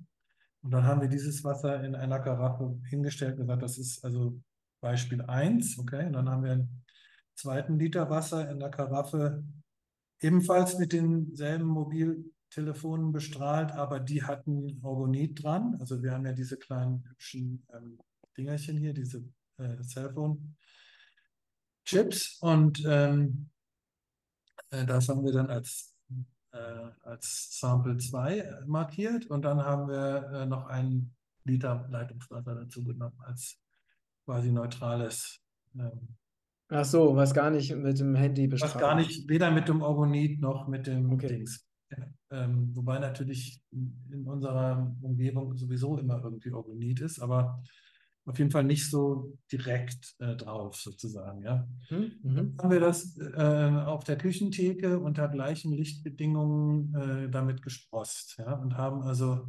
[0.63, 4.41] Und dann haben wir dieses Wasser in einer Karaffe hingestellt und gesagt, das ist also
[4.81, 5.79] Beispiel 1.
[5.79, 6.85] Okay, und dann haben wir einen
[7.35, 9.45] zweiten Liter Wasser in der Karaffe
[10.21, 11.67] ebenfalls mit denselben
[12.57, 15.77] Mobiltelefonen bestrahlt, aber die hatten Orgonit dran.
[15.81, 17.99] Also wir haben ja diese kleinen hübschen ähm,
[18.37, 19.25] Dingerchen hier, diese
[19.59, 22.39] äh, Cellphone-Chips.
[22.41, 23.51] Und ähm,
[24.71, 25.97] äh, das haben wir dann als
[26.53, 32.85] äh, als Sample 2 markiert und dann haben wir äh, noch einen Liter Leitungswasser dazu
[32.85, 33.59] genommen als
[34.25, 35.41] quasi neutrales.
[35.75, 36.17] Ähm,
[36.69, 38.77] Ach so, was gar nicht mit dem Handy bestrahlt.
[38.77, 41.29] Was gar nicht, weder mit dem Orgonit noch mit dem okay.
[41.29, 41.69] Dings.
[42.31, 47.63] Ähm, wobei natürlich in unserer Umgebung sowieso immer irgendwie Orgonit ist, aber
[48.27, 51.43] auf jeden Fall nicht so direkt äh, drauf, sozusagen.
[51.43, 51.69] Ja.
[51.91, 52.13] Mhm.
[52.23, 52.59] Dann Mhm.
[52.59, 58.37] haben wir das äh, auf der Küchentheke unter gleichen Lichtbedingungen äh, damit gesprost.
[58.39, 59.47] Ja, und haben also,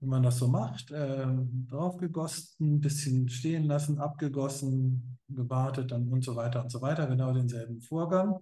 [0.00, 1.26] wenn man das so macht, äh,
[1.68, 7.32] draufgegossen, ein bisschen stehen lassen, abgegossen, gewartet dann und so weiter und so weiter, genau
[7.32, 8.38] denselben Vorgang.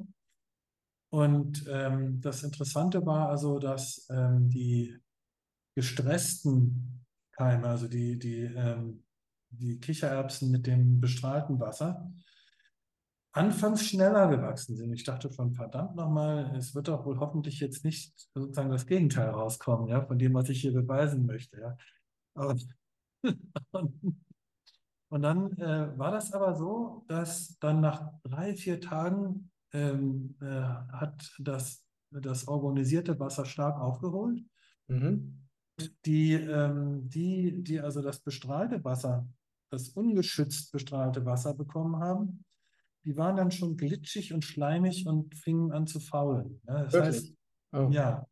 [1.12, 4.98] Und ähm, das Interessante war also, dass ähm, die
[5.74, 9.04] gestressten Keime, also die, die, ähm,
[9.50, 12.10] die Kichererbsen mit dem bestrahlten Wasser,
[13.32, 14.94] anfangs schneller gewachsen sind.
[14.94, 19.28] Ich dachte schon, verdammt nochmal, es wird doch wohl hoffentlich jetzt nicht sozusagen das Gegenteil
[19.28, 21.60] rauskommen, ja, von dem, was ich hier beweisen möchte.
[21.60, 21.76] Ja.
[22.34, 22.56] Aber,
[23.72, 30.46] und, dann äh, war das aber so, dass dann nach drei, vier Tagen ähm, äh,
[30.46, 34.40] hat das, das organisierte Wasser stark aufgeholt.
[34.88, 35.38] Mhm.
[36.04, 39.26] Die, ähm, die, die also das bestrahlte Wasser,
[39.70, 42.44] das ungeschützt bestrahlte Wasser bekommen haben,
[43.04, 46.60] die waren dann schon glitschig und schleimig und fingen an zu faulen.
[46.68, 47.14] Ja, das Wirklich?
[47.14, 47.34] heißt,
[47.74, 47.88] Oh.
[47.90, 48.26] ja,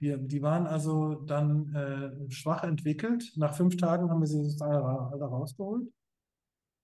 [0.00, 3.32] die, die waren also dann äh, schwach entwickelt.
[3.36, 5.92] Nach fünf Tagen haben wir sie sozusagen alle rausgeholt.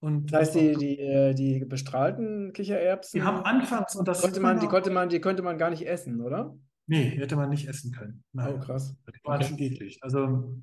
[0.01, 4.41] Und Das heißt, die, die, äh, die bestrahlten Kichererbsen die haben anfangs, und das konnte
[4.41, 6.57] man, die konnte man, die konnte man gar nicht essen, oder?
[6.87, 8.23] Nee, hätte man nicht essen können.
[8.33, 8.55] Nein.
[8.55, 8.97] Oh, krass.
[9.07, 9.49] Die waren Okay.
[9.49, 9.99] schon eklig.
[10.03, 10.57] Also,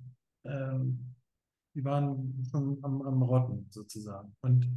[0.46, 1.16] ähm,
[1.76, 4.34] die waren schon am, am Rotten sozusagen.
[4.42, 4.70] Und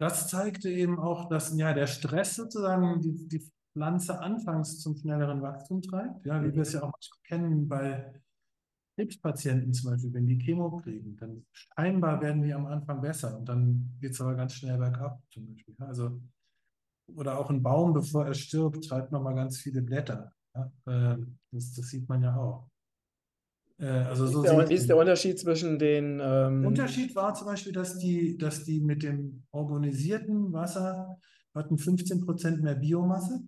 [0.00, 5.42] das zeigte eben auch, dass ja, der Stress sozusagen die, die Pflanze anfangs zum schnelleren
[5.42, 6.24] Wachstum treibt.
[6.24, 6.92] Ja, wie wir es ja auch
[7.24, 8.12] kennen bei
[8.96, 13.48] Krebspatienten zum Beispiel, wenn die Chemo kriegen, dann scheinbar werden die am Anfang besser und
[13.48, 15.74] dann geht es aber ganz schnell bergab zum Beispiel.
[15.78, 16.20] Also,
[17.14, 20.32] oder auch ein Baum, bevor er stirbt, treibt nochmal ganz viele Blätter.
[20.54, 22.68] Ja, ähm, das, das sieht man ja auch.
[23.78, 27.14] Äh, also so ist der, sieht wie ist der Unterschied zwischen den ähm, der Unterschied
[27.14, 31.20] war zum Beispiel, dass die, dass die mit dem organisierten Wasser
[31.54, 33.42] hatten 15 Prozent mehr Biomasse.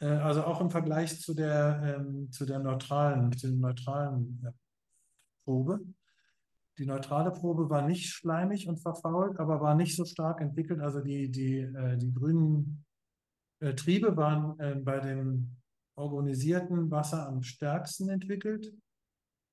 [0.00, 4.52] Äh, also auch im Vergleich zu der, ähm, zu der neutralen, zu der neutralen äh,
[5.44, 5.80] Probe.
[6.78, 10.80] Die neutrale Probe war nicht schleimig und verfault, aber war nicht so stark entwickelt.
[10.80, 12.84] Also die, die, äh, die grünen
[13.60, 15.56] äh, Triebe waren äh, bei dem
[15.94, 18.70] organisierten Wasser am stärksten entwickelt,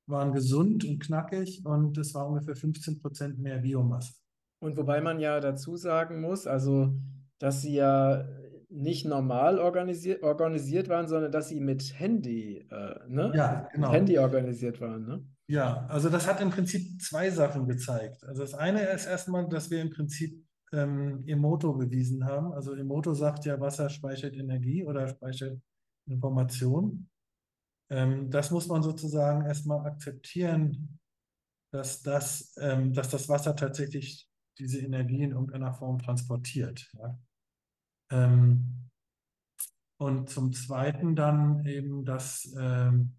[0.08, 4.15] waren gesund und knackig und es war ungefähr 15 Prozent mehr Biomasse.
[4.60, 6.93] Und wobei man ja dazu sagen muss, also,
[7.39, 8.25] dass sie ja
[8.74, 13.32] nicht normal organisiert, organisiert waren, sondern dass sie mit Handy, äh, ne?
[13.36, 13.92] Ja, Mit genau.
[13.92, 15.26] Handy organisiert waren, ne?
[15.48, 18.24] Ja, also das hat im Prinzip zwei Sachen gezeigt.
[18.24, 22.54] Also das eine ist erstmal, dass wir im Prinzip ähm, Emoto bewiesen haben.
[22.54, 25.60] Also Emoto sagt ja, Wasser speichert Energie oder speichert
[26.08, 27.10] Information.
[27.92, 31.00] Ähm, das muss man sozusagen erstmal akzeptieren,
[31.72, 36.90] dass das, ähm, dass das Wasser tatsächlich diese Energie in irgendeiner Form transportiert.
[36.98, 37.20] Ja.
[38.13, 38.89] Ähm,
[39.97, 43.15] und zum Zweiten dann eben, dass ähm,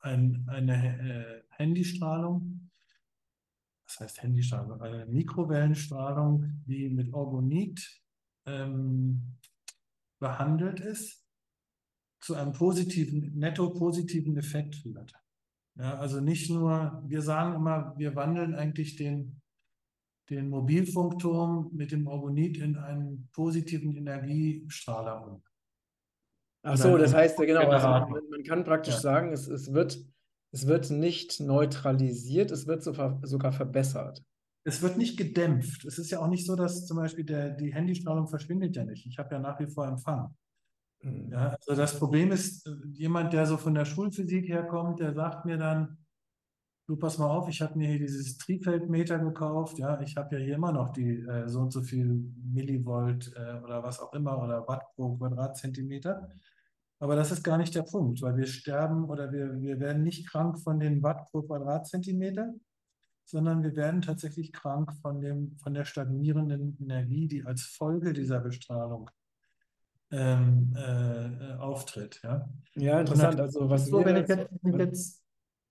[0.00, 2.70] ein, eine äh, Handystrahlung,
[3.86, 8.02] das heißt Handystrahlung, eine Mikrowellenstrahlung, die mit Orgonit
[8.46, 9.38] ähm,
[10.20, 11.26] behandelt ist,
[12.20, 15.12] zu einem positiven, netto positiven Effekt führt.
[15.76, 19.39] Ja, also nicht nur, wir sagen immer, wir wandeln eigentlich den,
[20.30, 25.42] den Mobilfunkturm mit dem Orgonit in einen positiven Energiestrahler um.
[26.62, 29.00] Ach so, das heißt, genau, also man, man kann praktisch Ja.
[29.00, 29.98] sagen, es, es wird,
[30.52, 34.22] es wird nicht neutralisiert, es wird so sogar verbessert.
[34.64, 35.86] Es wird nicht gedämpft.
[35.86, 39.06] Es ist ja auch nicht so, dass zum Beispiel der, die Handystrahlung verschwindet ja nicht.
[39.06, 40.34] Ich habe ja nach wie vor Empfang.
[41.02, 41.30] Mhm.
[41.32, 45.46] Ja, also das Problem ist, äh, jemand, der so von der Schulphysik herkommt, der sagt
[45.46, 45.99] mir dann,
[46.90, 50.44] du pass mal auf, ich habe mir hier dieses Trifeldmeter gekauft, ja, ich habe ja
[50.44, 52.04] hier immer noch die äh, so und so viel
[52.52, 56.28] Millivolt äh, oder was auch immer oder Watt pro Quadratzentimeter.
[56.98, 60.28] Aber das ist gar nicht der Punkt, weil wir sterben oder wir, wir werden nicht
[60.28, 62.54] krank von den Watt pro Quadratzentimeter,
[63.24, 68.40] sondern wir werden tatsächlich krank von dem, von der stagnierenden Energie, die als Folge dieser
[68.40, 69.08] Bestrahlung
[70.10, 72.20] ähm, äh, äh, auftritt.
[72.24, 72.48] Ja.
[72.74, 73.38] Ja, interessant.
[73.38, 75.20] Also was So, wenn ich jetzt, wenn ich jetzt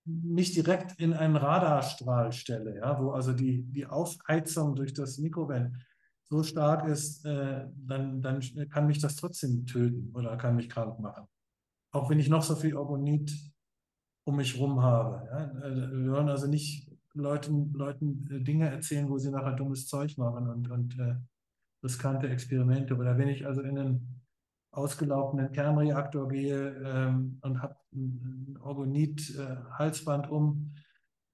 [0.04, 5.82] mich direkt in einen Radarstrahl stelle, ja, wo also die, die Aufheizung durch das Mikrowellen
[6.30, 10.98] so stark ist, äh, dann, dann kann mich das trotzdem töten oder kann mich krank
[11.00, 11.26] machen.
[11.92, 13.32] Auch wenn ich noch so viel Orgonit
[14.24, 15.26] um mich rum habe.
[15.26, 15.66] Ja.
[15.66, 20.16] Äh, Wir wollen also nicht Leuten, Leuten äh, Dinge erzählen, wo sie nachher dummes Zeug
[20.18, 21.16] machen und, und äh,
[21.82, 22.96] riskante Experimente.
[22.96, 24.22] Oder wenn ich also in einen
[24.72, 30.72] ausgelaufenen Kernreaktor gehe ähm, und habe ein Orgonit-Halsband um,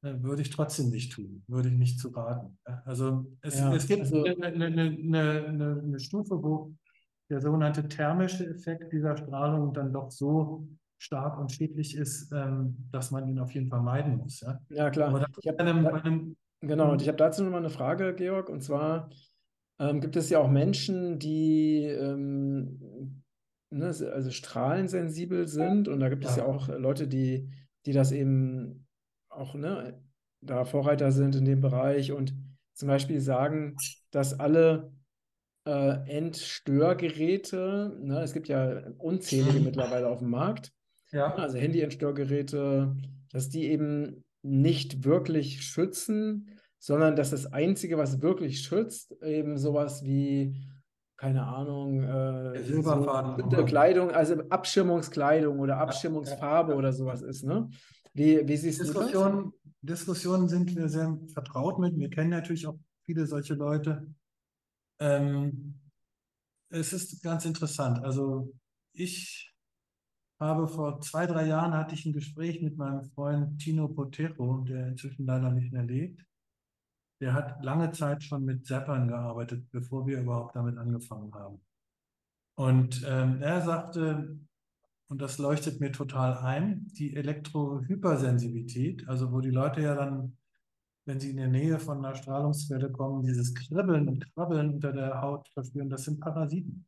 [0.02, 2.58] äh, würde ich trotzdem nicht tun, würde ich nicht zu raten.
[2.84, 6.74] Also es, Ja, es gibt also- eine, eine, eine, eine, Stufe, wo
[7.28, 10.66] der sogenannte thermische Effekt dieser Strahlung dann doch so
[10.98, 14.40] stark und schädlich ist, ähm, dass man ihn auf jeden Fall meiden muss.
[14.40, 14.60] Ja?
[14.70, 15.12] Ja, klar.
[15.12, 18.62] Hab- bei einem, bei einem, Genau, und ich habe dazu nochmal eine Frage, Georg, und
[18.62, 19.10] zwar
[19.78, 23.22] ähm, gibt es ja auch Menschen, die ähm,
[23.70, 25.88] ne, also strahlensensibel sind.
[25.88, 26.44] Und da gibt es ja.
[26.44, 26.48] Ja.
[26.48, 27.50] auch Leute, die,
[27.84, 28.86] die das eben
[29.28, 30.02] auch ne,
[30.40, 32.12] da Vorreiter sind in dem Bereich.
[32.12, 32.34] Und
[32.74, 33.76] zum Beispiel sagen,
[34.10, 34.92] dass alle
[35.66, 40.72] äh, Entstörgeräte, ne, es gibt ja unzählige mittlerweile auf dem Markt,
[41.12, 42.96] ja, also Handy-Entstörgeräte,
[43.30, 50.04] dass die eben nicht wirklich schützen, sondern dass das Einzige, was wirklich schützt, eben sowas
[50.04, 50.62] wie,
[51.16, 56.78] keine Ahnung, äh, so Kleidung, also Abschirmungskleidung oder Abschirmungsfarbe ja.
[56.78, 57.68] oder sowas ist, ne?
[58.12, 58.92] Wie, wie siehst du das?
[58.92, 59.52] Diskussionen,
[59.82, 61.96] Diskussionen sind wir sehr vertraut mit.
[61.98, 64.06] Wir kennen natürlich auch viele solche Leute.
[64.98, 65.80] Ähm,
[66.70, 68.02] es ist ganz interessant.
[68.02, 68.52] Also
[68.92, 69.54] ich
[70.38, 74.88] habe vor zwei, drei Jahren hatte ich ein Gespräch mit meinem Freund Tino Potero, der
[74.88, 76.24] inzwischen leider nicht mehr lebt.
[77.20, 81.60] Der hat lange Zeit schon mit Zappern gearbeitet, bevor wir überhaupt damit angefangen haben.
[82.56, 84.38] Und ähm, er sagte,
[85.08, 90.36] und das leuchtet mir total ein, die Elektrohypersensibilität, also wo die Leute ja dann,
[91.04, 95.22] wenn sie in der Nähe von einer Strahlungsquelle kommen, dieses Kribbeln und Krabbeln unter der
[95.22, 96.86] Haut verspüren, das sind Parasiten.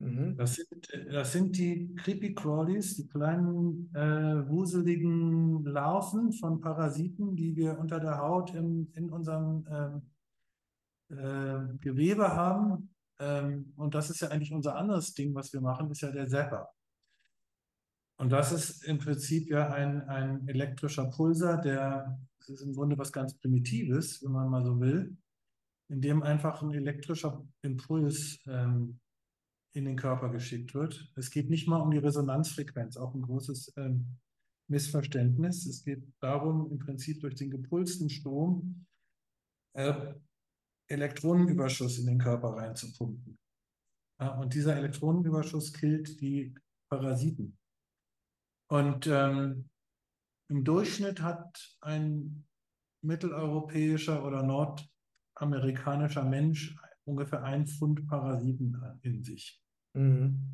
[0.00, 0.34] Mhm.
[0.36, 0.68] Das sind,
[1.12, 8.00] das sind die Creepy Crawlies, die kleinen äh, wuseligen Larven von Parasiten, die wir unter
[8.00, 10.02] der Haut im, in unserem ähm,
[11.10, 12.94] äh, Gewebe haben.
[13.18, 16.28] Ähm, und das ist ja eigentlich unser anderes Ding, was wir machen, ist ja der
[16.28, 16.70] Zapper.
[18.16, 23.12] Und das ist im Prinzip ja ein, ein elektrischer Pulsar, der, ist im Grunde was
[23.12, 25.16] ganz Primitives, wenn man mal so will,
[25.88, 28.99] in dem einfach ein elektrischer Impuls ähm,
[29.72, 31.12] in den Körper geschickt wird.
[31.16, 34.18] Es geht nicht mal um die Resonanzfrequenz, auch ein großes ähm,
[34.68, 35.66] Missverständnis.
[35.66, 38.86] Es geht darum, im Prinzip durch den gepulsten Strom
[39.74, 40.14] äh,
[40.88, 43.38] Elektronenüberschuss in den Körper reinzupumpen.
[44.20, 46.54] Ja, und dieser Elektronenüberschuss killt die
[46.90, 47.56] Parasiten.
[48.68, 49.68] Und ähm,
[50.48, 52.46] im Durchschnitt hat ein
[53.02, 59.59] mitteleuropäischer oder nordamerikanischer Mensch ungefähr ein Pfund Parasiten in sich.
[59.94, 60.50] Mhm.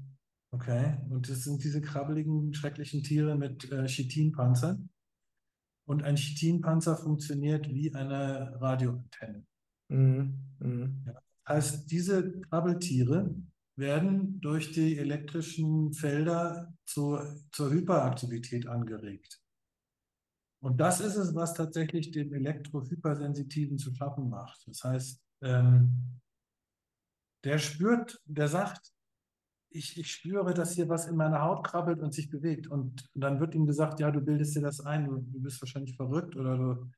[0.52, 4.88] Okay, und das sind diese krabbeligen, schrecklichen Tiere mit äh, Chitinpanzern.
[5.86, 9.44] Und ein Chitinpanzer funktioniert wie eine Radioantenne.
[9.88, 10.38] Mhm.
[10.58, 11.04] Mhm.
[11.48, 13.34] Heißt, diese Krabbeltiere
[13.76, 17.18] werden durch die elektrischen Felder zu,
[17.52, 19.40] zur Hyperaktivität angeregt.
[20.60, 24.66] Und das ist es, was tatsächlich dem Elektrohypersensitiven zu schaffen macht.
[24.66, 26.20] Das heißt, ähm,
[27.44, 28.95] der spürt, der sagt,
[29.70, 32.66] ich, ich spüre, dass hier was in meiner Haut krabbelt und sich bewegt.
[32.66, 35.96] Und dann wird ihm gesagt, ja, du bildest dir das ein, du, du bist wahrscheinlich
[35.96, 36.90] verrückt oder du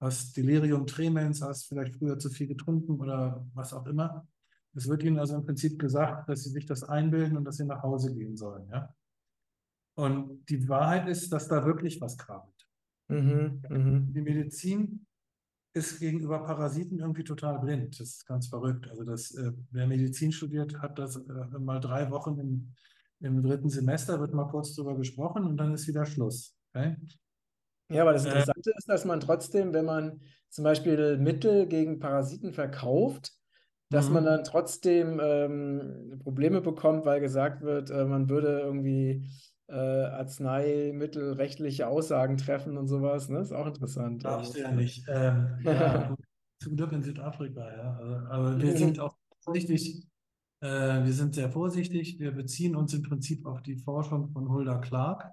[0.00, 4.26] hast Delirium tremens, hast vielleicht früher zu viel getrunken oder was auch immer.
[4.74, 7.64] Es wird ihnen also im Prinzip gesagt, dass sie sich das einbilden und dass sie
[7.64, 8.68] nach Hause gehen sollen.
[8.70, 8.92] Ja?
[9.94, 12.68] Und die Wahrheit ist, dass da wirklich was krabbelt.
[13.08, 13.62] Mhm.
[13.68, 14.12] Mhm.
[14.12, 15.06] Die Medizin
[15.74, 18.00] ist gegenüber Parasiten irgendwie total blind.
[18.00, 18.88] Das ist ganz verrückt.
[18.88, 22.74] Also das, äh, wer Medizin studiert, hat das äh, mal drei Wochen im,
[23.20, 26.56] im dritten Semester, wird mal kurz drüber gesprochen und dann ist wieder Schluss.
[26.74, 26.96] Okay?
[27.90, 31.98] Ja, aber das Äh, Interessante ist, dass man trotzdem, wenn man zum Beispiel Mittel gegen
[31.98, 33.32] Parasiten verkauft,
[33.90, 34.24] dass man Mhm.
[34.24, 39.28] dann trotzdem ähm, Probleme bekommt, weil gesagt wird, äh, man würde irgendwie
[39.68, 43.28] äh, arzneimittelrechtliche Aussagen treffen und sowas.
[43.28, 43.40] Ne?
[43.40, 44.24] Ist auch interessant.
[44.24, 45.04] Darfst Also, du ja nicht.
[45.08, 46.14] Ähm, ja,
[46.60, 47.96] zum Glück in Südafrika, ja.
[47.96, 50.06] Also, aber wir sind auch vorsichtig.
[50.60, 52.18] Äh, wir sind sehr vorsichtig.
[52.18, 55.32] Wir beziehen uns im Prinzip auf die Forschung von Hulda Clark,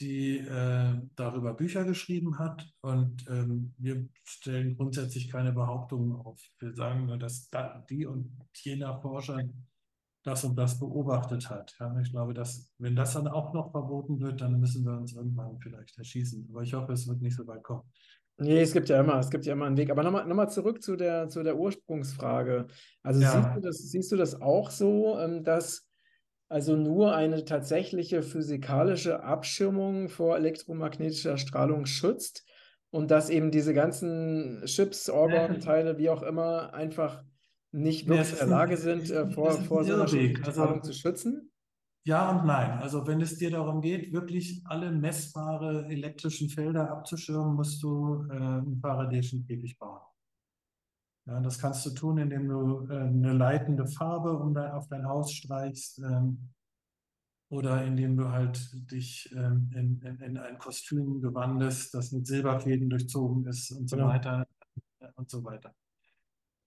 [0.00, 2.68] die äh, darüber Bücher geschrieben hat.
[2.82, 6.40] Und ähm, wir stellen grundsätzlich keine Behauptungen auf.
[6.58, 9.40] Wir sagen nur, dass da, die und jener Forscher
[10.24, 11.74] das und das beobachtet hat.
[11.78, 15.14] Ja, ich glaube, dass, wenn das dann auch noch verboten wird, dann müssen wir uns
[15.14, 16.48] irgendwann vielleicht erschießen.
[16.50, 17.82] Aber ich hoffe, es wird nicht so weit kommen.
[18.38, 19.90] Nee, es gibt ja immer, es gibt ja immer einen Weg.
[19.90, 22.66] Aber nochmal noch mal zurück zu der, zu der Ursprungsfrage.
[23.02, 23.30] Also Ja.
[23.30, 25.88] siehst du das, siehst du das auch so, ähm, dass
[26.48, 32.44] also nur eine tatsächliche physikalische Abschirmung vor elektromagnetischer Strahlung schützt
[32.90, 37.22] und dass eben diese ganzen Chips, Organteile, wie auch immer, einfach
[37.74, 40.38] nicht wirklich in der Lage sind, äh, vor, vor so einer Irrweg.
[40.38, 41.50] Strahlung Also- zu schützen?
[42.06, 42.78] Ja und nein.
[42.80, 48.34] Also wenn es dir darum geht, wirklich alle messbare elektrischen Felder abzuschirmen, musst du äh,
[48.34, 50.00] einen Faradayschen Käfig bauen.
[51.26, 55.08] Ja, das kannst du tun, indem du äh, eine leitende Farbe um dein, auf dein
[55.08, 56.50] Haus streichst ähm,
[57.50, 58.60] oder indem du halt
[58.92, 63.96] dich ähm, in, in, in, ein Kostüm gewandest, das mit Silberfäden durchzogen ist und so
[63.96, 64.08] genau.
[64.08, 64.46] weiter
[65.00, 65.74] äh, und so weiter.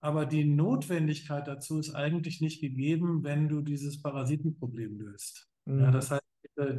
[0.07, 5.49] Aber die Notwendigkeit dazu ist eigentlich nicht gegeben, wenn du dieses Parasitenproblem löst.
[5.65, 5.81] Mhm.
[5.81, 6.23] Ja, das heißt,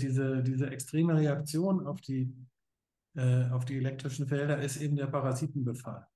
[0.01, 2.35] diese, diese extreme Reaktion auf die,
[3.17, 6.07] äh, auf die elektrischen Felder ist eben der Parasitenbefall.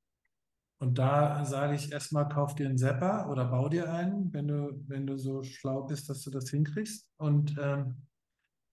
[0.79, 4.83] Und da sage ich erstmal, kauf dir einen Sepper oder bau dir einen, wenn du,
[4.87, 7.07] wenn du so schlau bist, dass du das hinkriegst.
[7.19, 8.07] Und, ähm,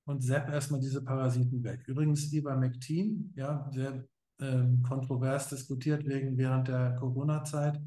[0.06, 1.84] und sepp erstmal diese Parasiten weg.
[1.88, 4.08] Übrigens, Ivermectin, ja, sehr
[4.40, 7.82] ähm, kontrovers diskutiert wegen während der Corona-Zeit,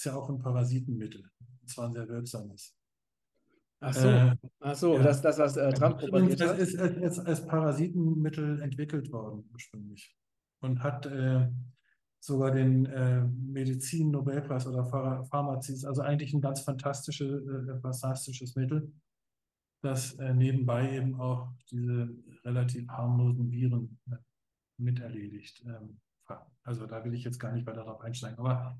[0.00, 1.30] ist ja auch ein Parasitenmittel.
[1.60, 2.74] Und zwar ein sehr wirksames.
[3.80, 5.02] Ach so, äh, Ach so ja.
[5.02, 6.58] das, das, was äh, Trump propagiert hat.
[6.58, 10.16] Das ist als, als Parasitenmittel entwickelt worden ursprünglich
[10.62, 11.50] und hat äh,
[12.18, 18.92] sogar den äh, Medizin-Nobelpreis oder Pharmazie, also eigentlich ein ganz fantastische, äh, fantastisches Mittel,
[19.82, 22.10] das äh, nebenbei eben auch diese
[22.44, 24.16] relativ harmlosen Viren äh,
[24.78, 25.62] miterledigt.
[25.66, 26.00] Ähm,
[26.62, 28.38] also da will ich jetzt gar nicht weiter darauf einsteigen.
[28.38, 28.78] Aber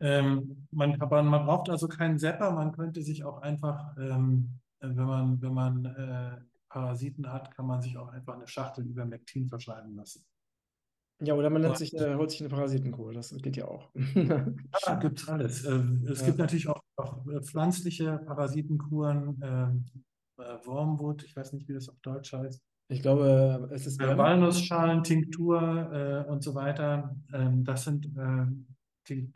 [0.00, 5.42] ähm, man, man, braucht also keinen Sepper, man könnte sich auch einfach, ähm, wenn man,
[5.42, 6.36] wenn man äh,
[6.68, 10.24] Parasiten hat, kann man sich auch einfach eine Schachtel über Mektin verschreiben lassen.
[11.22, 13.90] Ja, oder man sich, äh, holt sich eine Parasitenkur, das geht ja auch.
[14.14, 15.64] ja, gibt es alles.
[15.64, 16.26] Äh, es ja.
[16.26, 19.84] gibt natürlich auch, auch äh, pflanzliche Parasitenkuren, ähm,
[20.38, 22.62] äh, Wormwood, ich weiß nicht, wie das auf Deutsch heißt.
[22.88, 24.00] Ich glaube, es ist.
[24.00, 25.60] Äh, Walnussschalen, Tinktur
[25.92, 27.14] äh, und so weiter.
[27.32, 28.08] Ähm, das sind
[29.08, 29.30] die,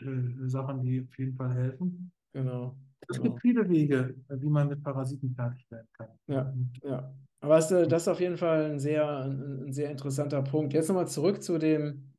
[0.46, 2.12] Sachen, die auf jeden Fall helfen.
[2.32, 2.76] Genau.
[3.08, 3.30] Es genau.
[3.30, 6.08] gibt viele Wege, wie man mit Parasiten fertig werden kann.
[6.26, 7.14] Ja, ja.
[7.40, 10.72] Aber das, das ist auf jeden Fall ein sehr, ein, ein sehr interessanter Punkt.
[10.72, 12.14] Jetzt nochmal zurück zu dem,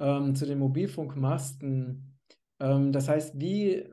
[0.00, 2.18] ähm, zu den Mobilfunkmasten.
[2.58, 3.84] Ähm, das heißt, wie,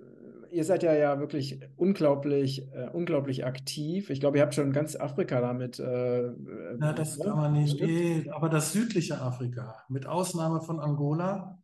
[0.49, 4.09] ihr seid ja, ja wirklich unglaublich, äh, unglaublich aktiv.
[4.09, 5.79] Ich glaube, ihr habt schon ganz Afrika damit.
[5.79, 6.23] Äh,
[6.79, 7.25] ja, das ne?
[7.25, 7.79] kann man nicht.
[7.79, 11.62] Nee, aber das südliche Afrika, mit Ausnahme von Angola,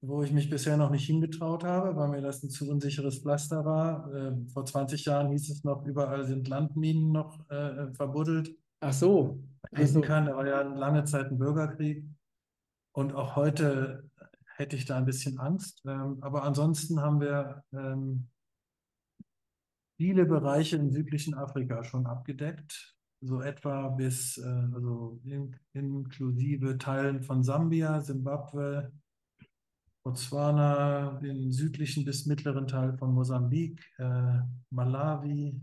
[0.00, 3.64] wo ich mich bisher noch nicht hingetraut habe, weil mir das ein zu unsicheres Pflaster
[3.64, 4.12] war.
[4.14, 8.54] Äh, vor 20 Jahren hieß es noch, überall sind Landminen noch äh, verbuddelt.
[8.80, 9.42] Ach so.
[9.72, 10.00] Ach so.
[10.00, 10.26] Kann.
[10.26, 12.04] Da war ja lange Zeit ein Bürgerkrieg.
[12.92, 14.08] Und auch heute
[14.56, 15.82] hätte ich da ein bisschen Angst.
[15.86, 18.28] Ähm, aber ansonsten haben wir ähm,
[19.96, 22.96] viele Bereiche im südlichen Afrika schon abgedeckt.
[23.20, 28.92] So etwa bis, äh, also in, inklusive Teilen von Sambia, Simbabwe,
[30.08, 34.38] Botswana, den südlichen bis mittleren Teil von Mosambik, äh,
[34.70, 35.60] Malawi,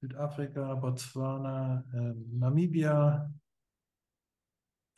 [0.00, 3.32] Südafrika, Botswana, äh, Namibia,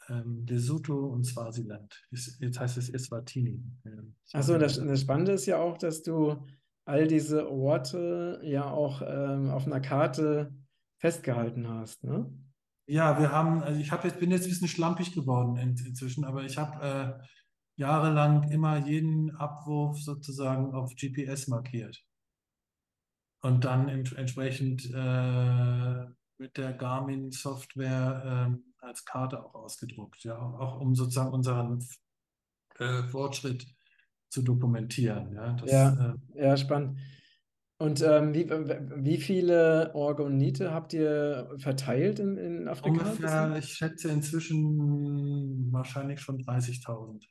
[0.09, 2.07] äh, Lesotho und Swasiland.
[2.11, 3.65] Jetzt heißt es Eswatini.
[4.35, 6.47] Achso, das, das Spannende ist ja auch, dass du
[6.85, 10.55] all diese Orte ja auch ähm, auf einer Karte
[11.01, 12.31] festgehalten hast, ne?
[12.89, 16.25] Ja, wir haben, also ich habe jetzt, bin jetzt ein bisschen schlampig geworden in, inzwischen,
[16.25, 17.27] aber ich habe äh,
[17.77, 22.05] jahrelang immer jeden Abwurf sozusagen auf GPS markiert.
[23.43, 26.07] Und dann entsprechend äh,
[26.39, 31.85] mit der Garmin-Software äh, als Karte auch ausgedruckt, ja, auch um sozusagen unseren
[32.79, 33.67] äh, Fortschritt
[34.31, 35.33] zu dokumentieren.
[35.33, 36.99] Ja, das, ja, äh, ja spannend.
[37.79, 43.03] Und ähm, wie, wie viele Orgonite habt ihr verteilt in, in Afrika?
[43.03, 47.27] Ungefähr, ich schätze inzwischen wahrscheinlich schon 30.000.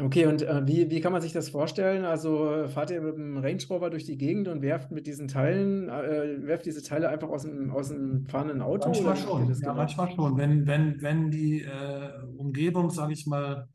[0.00, 2.04] Okay, und äh, wie, wie kann man sich das vorstellen?
[2.04, 5.88] Also fahrt ihr mit dem Range Rover durch die Gegend und werft mit diesen Teilen,
[5.90, 8.88] äh, werft diese Teile einfach aus dem, aus dem fahrenden Auto?
[8.88, 9.74] Manchmal schon, ja, genau?
[9.74, 10.38] manchmal schon.
[10.38, 13.68] Wenn, wenn, wenn die äh, Umgebung, sage ich mal,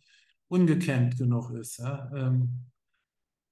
[0.48, 1.78] ungekennt genug ist.
[1.78, 2.10] Ja?
[2.16, 2.66] Ähm,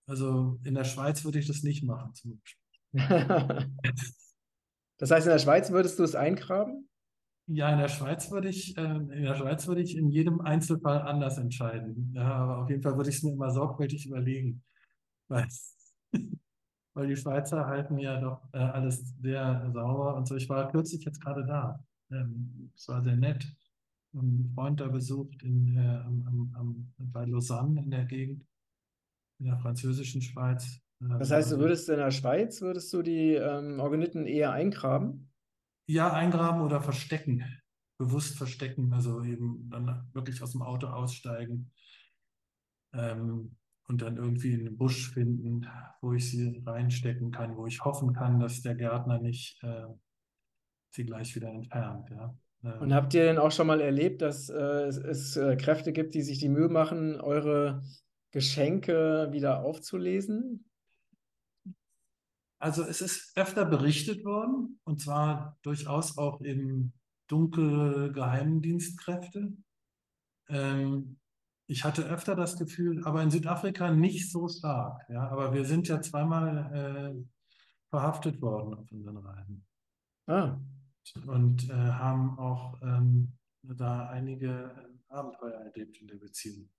[0.07, 2.59] also in der Schweiz würde ich das nicht machen, zum Beispiel.
[4.97, 6.89] das heißt, in der Schweiz würdest du es eingraben?
[7.47, 11.01] Ja, in der Schweiz würde ich, äh, in der Schweiz würde ich in jedem Einzelfall
[11.01, 12.13] anders entscheiden.
[12.15, 14.63] Ja, aber auf jeden Fall würde ich es mir immer sorgfältig überlegen.
[15.29, 15.47] Weil,
[16.93, 20.35] weil die Schweizer halten ja doch äh, alles sehr sauber und so.
[20.35, 21.83] Ich war kürzlich jetzt gerade da.
[22.11, 23.43] Ähm, es war sehr nett.
[24.13, 28.45] Einen Freund da besucht in, äh, am, am, bei Lausanne in der Gegend,
[29.39, 30.79] in der französischen Schweiz.
[30.99, 35.32] Das heißt, du würdest in der Schweiz, würdest du die ähm, Organiten eher eingraben?
[35.85, 37.43] Ja, eingraben oder verstecken.
[37.97, 41.71] Bewusst verstecken, also eben dann wirklich aus dem Auto aussteigen.
[42.93, 43.55] Ähm,
[43.87, 45.67] und dann irgendwie einen Busch finden,
[46.01, 49.87] wo ich sie reinstecken kann, wo ich hoffen kann, dass der Gärtner nicht äh,
[50.91, 52.09] sie gleich wieder entfernt.
[52.09, 52.33] Ja.
[52.79, 55.91] Und ähm, habt ihr denn auch schon mal erlebt, dass äh, es, es äh, Kräfte
[55.91, 57.83] gibt, die sich die Mühe machen, eure
[58.31, 60.65] Geschenke wieder aufzulesen?
[62.63, 66.93] Also es ist öfter berichtet worden, und zwar durchaus auch im
[67.27, 69.57] dunkle Geheimdienstkräfte.
[70.47, 71.19] Ähm,
[71.67, 75.01] ich hatte öfter das Gefühl, aber in Südafrika nicht so stark.
[75.09, 77.25] Ja, aber wir sind ja zweimal äh,
[77.89, 79.65] verhaftet worden auf unseren Reisen.
[80.27, 80.57] Ah.
[81.27, 86.69] Und äh, haben auch ähm, da einige Abenteuer erlebt in der Beziehung.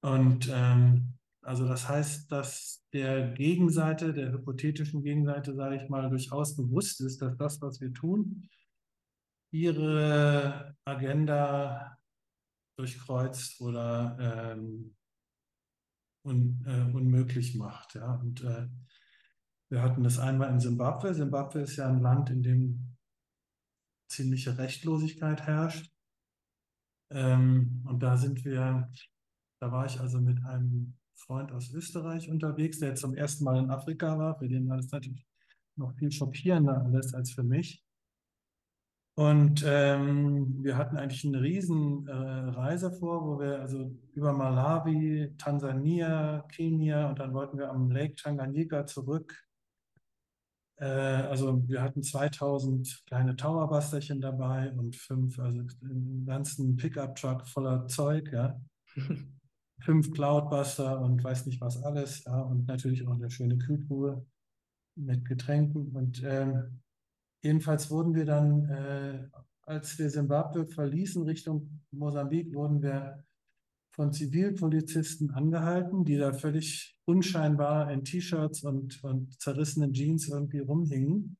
[0.00, 6.56] Und ähm, also das heißt, dass der Gegenseite, der hypothetischen Gegenseite, sage ich mal, durchaus
[6.56, 8.48] bewusst ist, dass das, was wir tun,
[9.50, 11.98] ihre Agenda
[12.78, 14.94] durchkreuzt oder ähm,
[16.24, 17.94] un, äh, unmöglich macht.
[17.94, 18.14] Ja?
[18.14, 18.68] Und äh,
[19.68, 21.12] wir hatten das einmal in Simbabwe.
[21.12, 22.96] Simbabwe ist ja ein Land, in dem
[24.08, 25.92] ziemliche Rechtlosigkeit herrscht.
[27.10, 28.90] Ähm, und da sind wir,
[29.60, 33.70] da war ich also mit einem Freund aus Österreich unterwegs, der zum ersten Mal in
[33.70, 34.38] Afrika war.
[34.38, 35.26] Für den war das natürlich
[35.76, 37.82] noch viel schockierender alles als für mich.
[39.14, 45.34] Und ähm, wir hatten eigentlich eine riesen äh, Reise vor, wo wir also über Malawi,
[45.36, 49.36] Tansania, Kenia und dann wollten wir am Lake Tanganyika zurück.
[50.76, 57.86] Äh, also wir hatten 2000 kleine Towerbusterchen dabei und fünf, also einen ganzen Pickup-Truck voller
[57.88, 58.58] Zeug, ja.
[59.84, 62.40] fünf Cloudbuster und weiß nicht was alles, ja.
[62.40, 64.24] Und natürlich auch eine schöne Kühltruhe
[64.96, 66.80] mit Getränken und ähm,
[67.42, 69.28] Jedenfalls wurden wir dann, äh,
[69.62, 73.24] als wir Simbabwe verließen Richtung Mosambik, wurden wir
[73.94, 81.36] von Zivilpolizisten angehalten, die da völlig unscheinbar in T-Shirts und, und zerrissenen Jeans irgendwie rumhingen.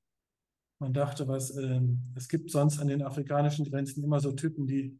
[0.80, 1.80] Man dachte, was, äh,
[2.16, 4.98] es gibt sonst an den afrikanischen Grenzen immer so Typen, die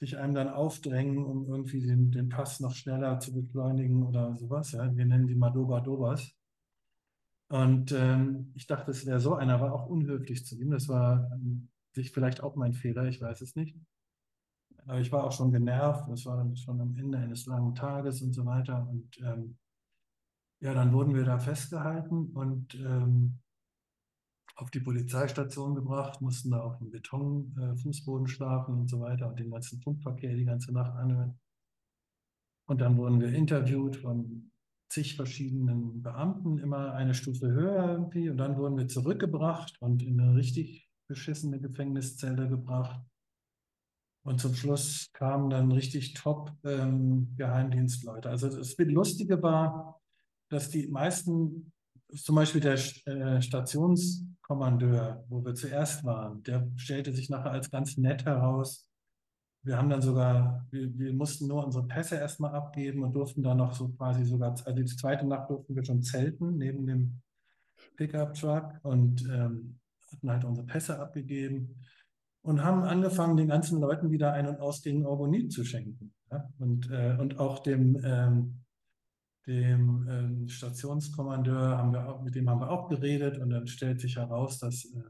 [0.00, 4.72] sich einem dann aufdrängen, um irgendwie den, den Pass noch schneller zu beschleunigen oder sowas.
[4.72, 4.96] Ja.
[4.96, 6.32] Wir nennen die Madoba Dobas.
[7.48, 10.70] Und ähm, ich dachte, es wäre so einer, war auch unhöflich zu ihm.
[10.70, 13.76] Das war ähm, sich vielleicht auch mein Fehler, ich weiß es nicht.
[14.86, 18.32] Aber ich war auch schon genervt, das war schon am Ende eines langen Tages und
[18.32, 18.88] so weiter.
[18.88, 19.58] Und ähm,
[20.60, 23.38] ja, dann wurden wir da festgehalten und ähm,
[24.56, 29.38] auf die Polizeistation gebracht, mussten da auf dem Betonfußboden äh, schlafen und so weiter und
[29.38, 31.38] den ganzen Funkverkehr die ganze Nacht anhören.
[32.66, 34.50] Und dann wurden wir interviewt von
[34.90, 38.28] zig verschiedenen Beamten, immer eine Stufe höher irgendwie.
[38.28, 43.00] Und dann wurden wir zurückgebracht und in eine richtig beschissene Gefängniszelle gebracht.
[44.22, 48.28] Und zum Schluss kamen dann richtig top ähm, Geheimdienstleute.
[48.28, 50.00] Also das Lustige war,
[50.50, 51.72] dass die meisten,
[52.14, 57.96] zum Beispiel der äh, Stationskommandeur, wo wir zuerst waren, der stellte sich nachher als ganz
[57.96, 58.90] nett heraus
[59.62, 63.58] wir haben dann sogar, wir, wir, mussten nur unsere Pässe erstmal abgeben und durften dann
[63.58, 67.20] noch so quasi sogar, also die zweite Nacht durften wir schon zelten neben dem
[67.96, 69.78] Pickup-Truck und ähm,
[70.10, 71.76] hatten halt unsere Pässe abgegeben
[72.42, 76.14] und haben angefangen, den ganzen Leuten wieder ein- und ausgehenden Orgonit zu schenken.
[76.30, 76.48] Ja?
[76.58, 78.62] Und, äh, und auch dem, ähm,
[79.50, 84.00] dem ähm, Stationskommandeur haben wir auch, mit dem haben wir auch geredet und dann stellt
[84.00, 85.02] sich heraus, dass äh,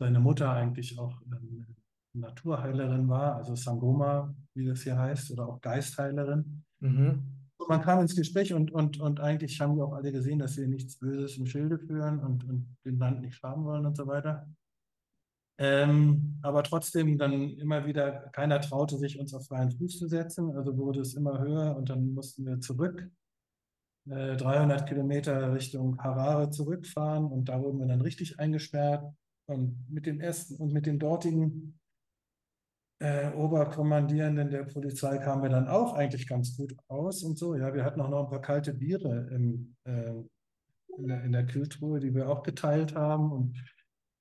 [0.00, 1.66] seine Mutter eigentlich auch ähm,
[2.14, 6.64] Naturheilerin war, also Sangoma, wie das hier heißt, oder auch Geistheilerin.
[6.80, 7.22] Mhm.
[7.68, 10.66] Man kam ins Gespräch und, und, und eigentlich haben wir auch alle gesehen, dass wir
[10.66, 14.48] nichts Böses im Schilde führen und, und den Land nicht schaden wollen und so weiter.
[15.58, 20.50] Ähm, aber trotzdem dann immer wieder, keiner traute sich, uns auf freien Fuß zu setzen,
[20.56, 23.08] also wurde es immer höher und dann mussten wir zurück,
[24.10, 29.04] äh, 300 Kilometer Richtung Harare zurückfahren und da wurden wir dann richtig eingesperrt.
[29.46, 31.78] Und mit dem ersten und mit dem dortigen
[33.00, 37.54] äh, Oberkommandierenden der Polizei kamen wir dann auch eigentlich ganz gut aus und so.
[37.54, 40.14] Ja, wir hatten auch noch ein paar kalte Biere im, äh,
[40.96, 43.30] in, der, in der Kühltruhe, die wir auch geteilt haben.
[43.32, 43.56] Und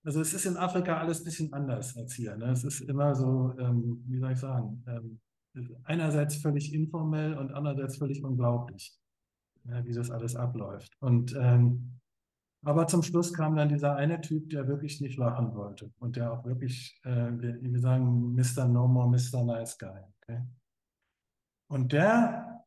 [0.04, 2.36] also es ist in Afrika alles ein bisschen anders als hier.
[2.36, 2.52] Ne?
[2.52, 5.20] Es ist immer so, ähm, wie soll ich sagen, ähm,
[5.84, 8.98] einerseits völlig informell und andererseits völlig unglaublich,
[9.66, 10.96] ja, wie das alles abläuft.
[11.00, 12.00] Und ähm,
[12.66, 16.32] aber zum Schluss kam dann dieser eine Typ, der wirklich nicht lachen wollte und der
[16.32, 18.66] auch wirklich, äh, wir, sagen, Mr.
[18.68, 19.44] No More, Mr.
[19.44, 20.00] Nice Guy.
[20.22, 20.42] Okay?
[21.68, 22.64] Und der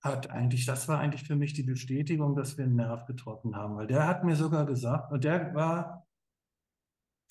[0.00, 3.76] hat eigentlich, das war eigentlich für mich die Bestätigung, dass wir einen Nerv getroffen haben,
[3.76, 6.06] weil der hat mir sogar gesagt, und der war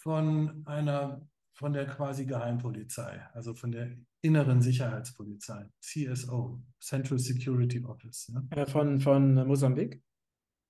[0.02, 1.29] von einer
[1.60, 3.92] von der quasi Geheimpolizei, also von der
[4.22, 8.32] inneren Sicherheitspolizei, CSO, Central Security Office.
[8.52, 10.02] Äh, von, von Mosambik?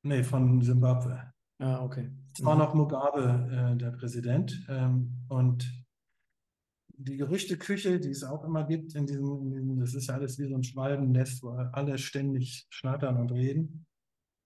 [0.01, 1.31] Nee, von Simbabwe.
[1.59, 2.09] Ah, okay.
[2.33, 4.65] Es war noch Mugabe äh, der Präsident.
[4.67, 5.71] Ähm, und
[6.97, 10.39] die Gerüchteküche, die es auch immer gibt, in diesem, in diesem, das ist ja alles
[10.39, 13.85] wie so ein Schwalbennest, wo alle ständig schnattern und reden.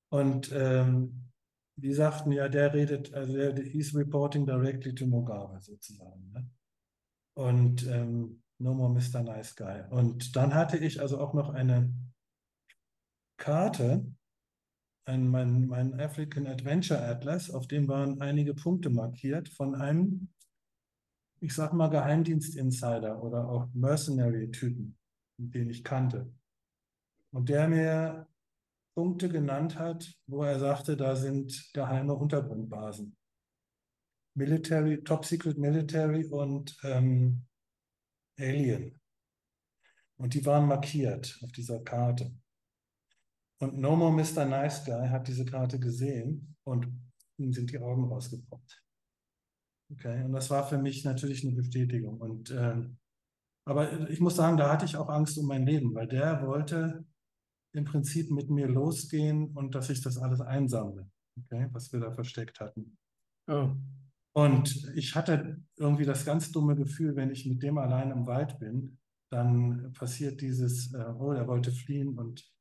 [0.09, 1.31] Und ähm,
[1.75, 6.31] die sagten ja, der redet, also der, he's reporting directly to Mugabe sozusagen.
[6.31, 6.49] Ne?
[7.35, 9.21] Und ähm, no more Mr.
[9.21, 9.83] Nice Guy.
[9.89, 11.93] Und dann hatte ich also auch noch eine
[13.37, 14.05] Karte,
[15.05, 20.29] ein, mein, mein African Adventure Atlas, auf dem waren einige Punkte markiert von einem,
[21.41, 24.97] ich sag mal, Geheimdienst-Insider oder auch Mercenary-Typen,
[25.37, 26.31] den ich kannte.
[27.31, 28.27] Und der mir
[28.95, 33.15] Punkte genannt hat, wo er sagte, da sind geheime Untergrundbasen.
[34.35, 37.45] Military, Top Secret Military und ähm,
[38.39, 38.99] Alien.
[40.17, 42.31] Und die waren markiert auf dieser Karte.
[43.59, 44.45] Und No More Mr.
[44.45, 46.87] Nice Guy hat diese Karte gesehen und
[47.37, 48.83] ihm sind die Augen rausgepoppt.
[49.91, 52.19] Okay, und das war für mich natürlich eine Bestätigung.
[52.19, 52.97] Und ähm,
[53.65, 57.05] aber ich muss sagen, da hatte ich auch Angst um mein Leben, weil der wollte
[57.73, 62.11] im Prinzip mit mir losgehen und dass ich das alles einsammle, okay, was wir da
[62.11, 62.97] versteckt hatten.
[63.47, 63.71] Oh.
[64.35, 68.57] Und ich hatte irgendwie das ganz dumme Gefühl, wenn ich mit dem allein im Wald
[68.59, 68.97] bin,
[69.31, 72.51] dann passiert dieses, äh, oh, er wollte fliehen und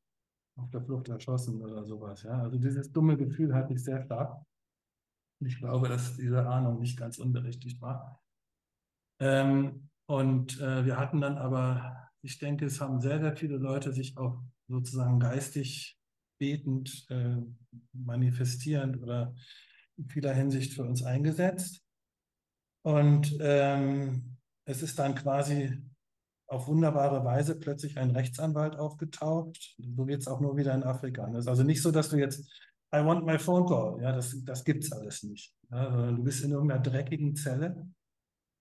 [0.55, 2.23] auf der Flucht erschossen oder sowas.
[2.23, 2.41] Ja?
[2.41, 4.43] Also dieses dumme Gefühl hatte ich sehr stark.
[5.39, 8.23] Ich glaube, dass diese Ahnung nicht ganz unberechtigt war.
[9.19, 13.93] Ähm, und äh, wir hatten dann aber, ich denke, es haben sehr, sehr viele Leute
[13.93, 15.97] sich auch sozusagen geistig
[16.39, 17.37] betend, äh,
[17.93, 19.33] manifestierend oder
[19.97, 21.81] in vieler Hinsicht für uns eingesetzt.
[22.83, 25.81] Und ähm, es ist dann quasi
[26.47, 29.75] auf wunderbare Weise plötzlich ein Rechtsanwalt aufgetaucht.
[29.77, 31.27] So geht es auch nur wieder in Afrika.
[31.29, 32.41] Es ist also nicht so, dass du jetzt,
[32.93, 35.53] I want my phone call, ja, das, das gibt es alles nicht.
[35.71, 37.87] Ja, du bist in irgendeiner dreckigen Zelle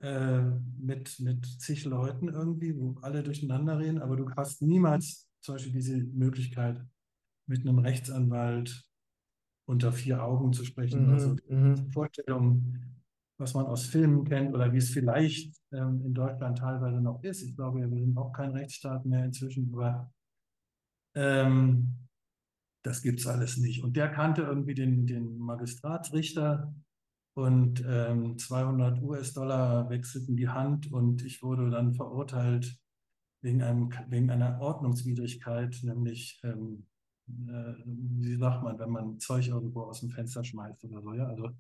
[0.01, 0.43] äh,
[0.79, 5.73] mit, mit zig Leuten irgendwie, wo alle durcheinander reden, aber du hast niemals zum Beispiel
[5.73, 6.81] diese Möglichkeit,
[7.47, 8.89] mit einem Rechtsanwalt
[9.67, 11.07] unter vier Augen zu sprechen.
[11.07, 12.75] Mhm, also die Vorstellung,
[13.39, 17.43] was man aus Filmen kennt oder wie es vielleicht ähm, in Deutschland teilweise noch ist.
[17.43, 20.13] Ich glaube, wir sind auch kein Rechtsstaat mehr inzwischen, aber
[21.17, 22.09] ähm,
[22.85, 23.83] das gibt es alles nicht.
[23.83, 26.75] Und der kannte irgendwie den, den Magistratsrichter
[27.35, 32.77] und ähm, 200 US-Dollar wechselten die Hand und ich wurde dann verurteilt
[33.43, 36.87] wegen, einem, wegen einer Ordnungswidrigkeit, nämlich, ähm,
[37.29, 41.27] äh, wie sagt man, wenn man Zeug irgendwo aus dem Fenster schmeißt oder so, ja,
[41.27, 41.51] also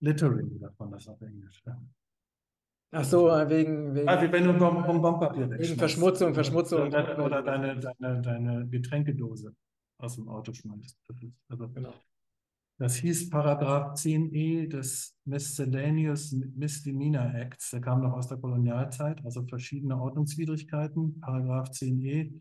[0.00, 1.62] littering sagt man das auf Englisch.
[1.66, 1.80] Ja.
[2.94, 6.82] Ach so, äh, wegen, wegen also wenn du Bonbonpapier Wegen Verschmutzung, Verschmutzung.
[6.82, 9.54] Oder, oder deine, deine, deine Getränkedose
[9.98, 10.98] aus dem Auto schmeißt.
[11.08, 11.94] Das ist, also, genau.
[12.82, 19.46] Das hieß Paragraph 10e des Miscellaneous Misdemeanor Acts, der kam noch aus der Kolonialzeit, also
[19.46, 22.40] verschiedene Ordnungswidrigkeiten, Paragraph 10e.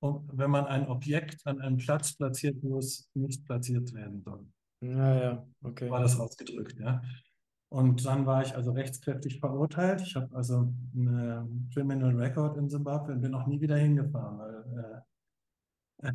[0.00, 4.46] Und wenn man ein Objekt an einem Platz platziert, wo es nicht platziert werden soll.
[4.80, 5.90] Ja, ja, okay.
[5.90, 7.02] War das ausgedrückt, ja.
[7.68, 10.00] Und dann war ich also rechtskräftig verurteilt.
[10.00, 14.38] Ich habe also einen Criminal Record in Zimbabwe und bin noch nie wieder hingefahren.
[14.38, 15.04] Weil,
[16.02, 16.12] äh,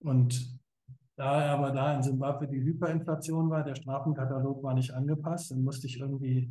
[0.00, 0.61] und
[1.22, 5.86] da aber da in Simbabwe die Hyperinflation war, der Strafenkatalog war nicht angepasst, dann musste
[5.86, 6.50] ich irgendwie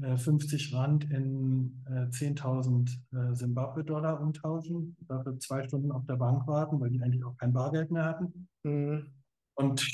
[0.00, 6.80] äh, 50 Rand in äh, 10.000 Simbabwe-Dollar umtauschen, dafür zwei Stunden auf der Bank warten,
[6.80, 8.48] weil die eigentlich auch kein Bargeld mehr hatten.
[8.62, 9.12] Mhm.
[9.54, 9.86] Und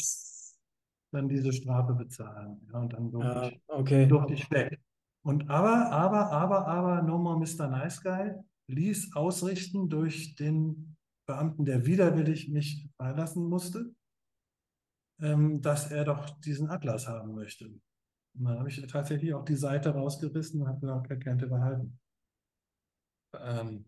[1.12, 2.61] dann diese Strafe bezahlen.
[2.72, 4.07] Ja, und dann durfte, ja, ich, okay.
[4.07, 4.80] durfte ich weg.
[5.22, 7.66] Und aber, aber, aber, aber, No More Mr.
[7.66, 8.34] Nice Guy
[8.68, 10.89] ließ ausrichten durch den
[11.31, 13.95] Beamten, der widerwillig mich freilassen musste,
[15.20, 17.66] ähm, dass er doch diesen Atlas haben möchte.
[17.66, 21.99] Und dann habe ich tatsächlich auch die Seite rausgerissen und habe gesagt, er könnte behalten.
[23.39, 23.85] Ähm,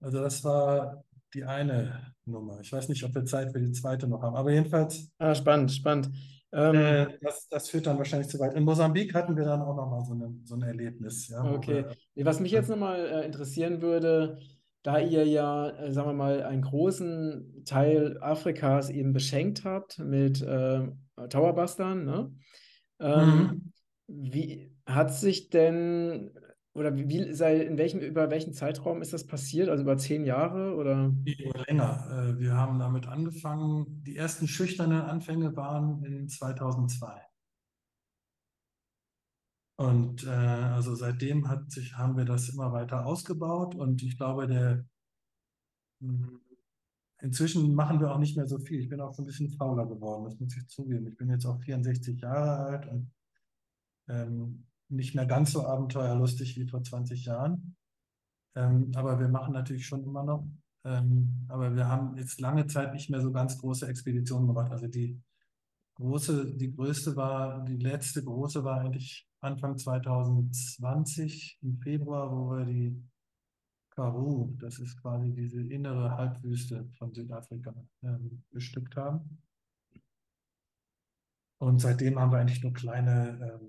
[0.00, 2.60] also das war die eine Nummer.
[2.60, 5.10] Ich weiß nicht, ob wir Zeit für die zweite noch haben, aber jedenfalls.
[5.18, 6.10] Ah, spannend, spannend.
[6.52, 8.54] Ähm, äh, das, das, führt dann wahrscheinlich zu weit.
[8.54, 11.28] In Mosambik hatten wir dann auch nochmal so, eine, so ein Erlebnis.
[11.28, 11.86] Ja, okay.
[12.14, 14.38] Wir, Was mich jetzt nochmal äh, interessieren würde,
[14.82, 20.42] da ihr ja, äh, sagen wir mal, einen großen Teil Afrikas eben beschenkt habt mit
[20.42, 20.88] äh,
[21.28, 22.32] Towerbustern, ne?
[23.00, 23.72] Ähm, mhm.
[24.06, 26.32] Wie hat sich denn
[26.74, 29.68] oder wie sei, in welchem, über welchen Zeitraum ist das passiert?
[29.68, 31.12] Also über zehn Jahre oder?
[31.66, 32.08] Länger.
[32.10, 34.02] Äh, wir haben damit angefangen.
[34.06, 37.20] Die ersten schüchternen Anfänge waren in 2002.
[39.82, 44.46] Und äh, also seitdem hat sich, haben wir das immer weiter ausgebaut und ich glaube,
[44.46, 44.84] der
[46.00, 46.40] hm,
[47.20, 48.78] inzwischen machen wir auch nicht mehr so viel.
[48.78, 51.08] Ich bin auch so ein bisschen fauler geworden, das muss ich zugeben.
[51.08, 53.10] Ich bin jetzt auch 64 Jahre alt und
[54.08, 57.74] ähm, nicht mehr ganz so abenteuerlustig wie vor 20 Jahren.
[58.54, 60.46] Ähm, aber wir machen natürlich schon immer noch.
[60.84, 64.70] Ähm, aber wir haben jetzt lange Zeit nicht mehr so ganz große Expeditionen gemacht.
[64.70, 65.20] Also die
[65.94, 72.64] große, die größte war, die letzte große war eigentlich Anfang 2020 im Februar, wo wir
[72.64, 73.02] die
[73.90, 79.42] Karoo, das ist quasi diese innere Halbwüste von Südafrika, ähm, bestückt haben.
[81.58, 83.68] Und seitdem haben wir eigentlich nur kleine, ähm,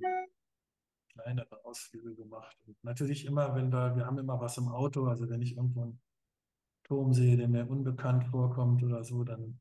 [1.09, 2.55] kleinere Ausflüge gemacht.
[2.65, 5.82] Und natürlich immer, wenn wir, wir haben immer was im Auto, also wenn ich irgendwo
[5.82, 5.99] einen
[6.84, 9.59] Turm sehe, der mir unbekannt vorkommt oder so, dann,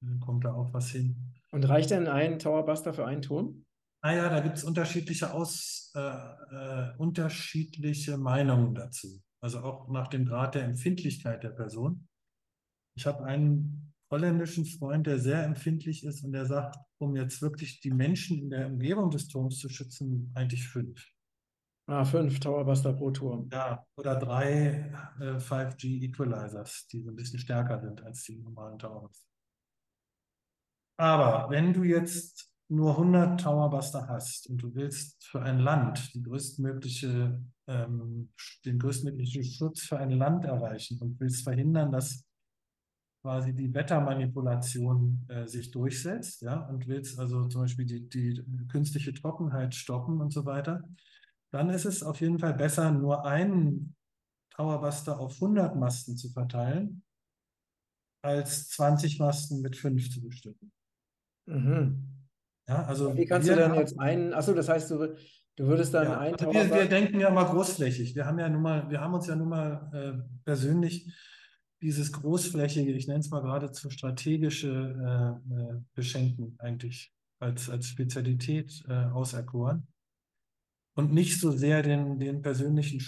[0.00, 1.34] dann kommt da auch was hin.
[1.50, 3.63] Und reicht denn ein Towerbuster für einen Turm?
[4.04, 9.22] Naja, da gibt es unterschiedliche, Aus, äh, äh, unterschiedliche Meinungen dazu.
[9.40, 12.06] Also auch nach dem Grad der Empfindlichkeit der Person.
[12.98, 17.80] Ich habe einen holländischen Freund, der sehr empfindlich ist und der sagt, um jetzt wirklich
[17.80, 21.02] die Menschen in der Umgebung des Turms zu schützen, eigentlich fünf.
[21.86, 23.48] Ah, fünf Towerbuster pro Turm.
[23.50, 28.78] Ja, oder drei äh, 5G Equalizers, die so ein bisschen stärker sind als die normalen
[28.78, 29.26] Towerbuster.
[30.98, 36.22] Aber wenn du jetzt nur 100 Towerbuster hast und du willst für ein Land die
[36.22, 38.32] größtmögliche, ähm,
[38.64, 42.24] den größtmöglichen Schutz für ein Land erreichen und willst verhindern, dass
[43.22, 49.14] quasi die Wettermanipulation äh, sich durchsetzt, ja, und willst also zum Beispiel die, die künstliche
[49.14, 50.82] Trockenheit stoppen und so weiter,
[51.50, 53.94] dann ist es auf jeden Fall besser, nur einen
[54.50, 57.02] Towerbuster auf 100 Masten zu verteilen,
[58.22, 60.72] als 20 Masten mit 5 zu bestücken.
[61.46, 62.13] Mhm.
[62.68, 65.16] Ja, also Wie kannst du dann jetzt einen, achso, das heißt, du,
[65.56, 68.14] du würdest dann ja, einen also wir, wir denken ja mal großflächig.
[68.14, 71.12] Wir haben ja nun mal, wir haben uns ja nun mal äh, persönlich
[71.82, 78.82] dieses großflächige, ich nenne es mal geradezu strategische äh, äh, Beschenken eigentlich als, als Spezialität
[78.88, 79.86] äh, auserkoren
[80.96, 83.02] und nicht so sehr den, den persönlichen.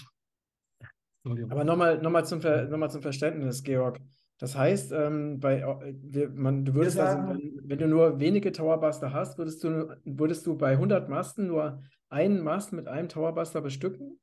[1.25, 4.01] Aber nochmal noch mal zum, Ver, noch zum Verständnis, Georg.
[4.39, 8.21] Das heißt, ähm, bei, äh, man, du würdest also, sagen, also, wenn, wenn, du nur
[8.21, 13.09] wenige Towerbuster hast, würdest du, würdest du bei 100 Masten nur einen Mast mit einem
[13.09, 14.19] Towerbuster bestücken?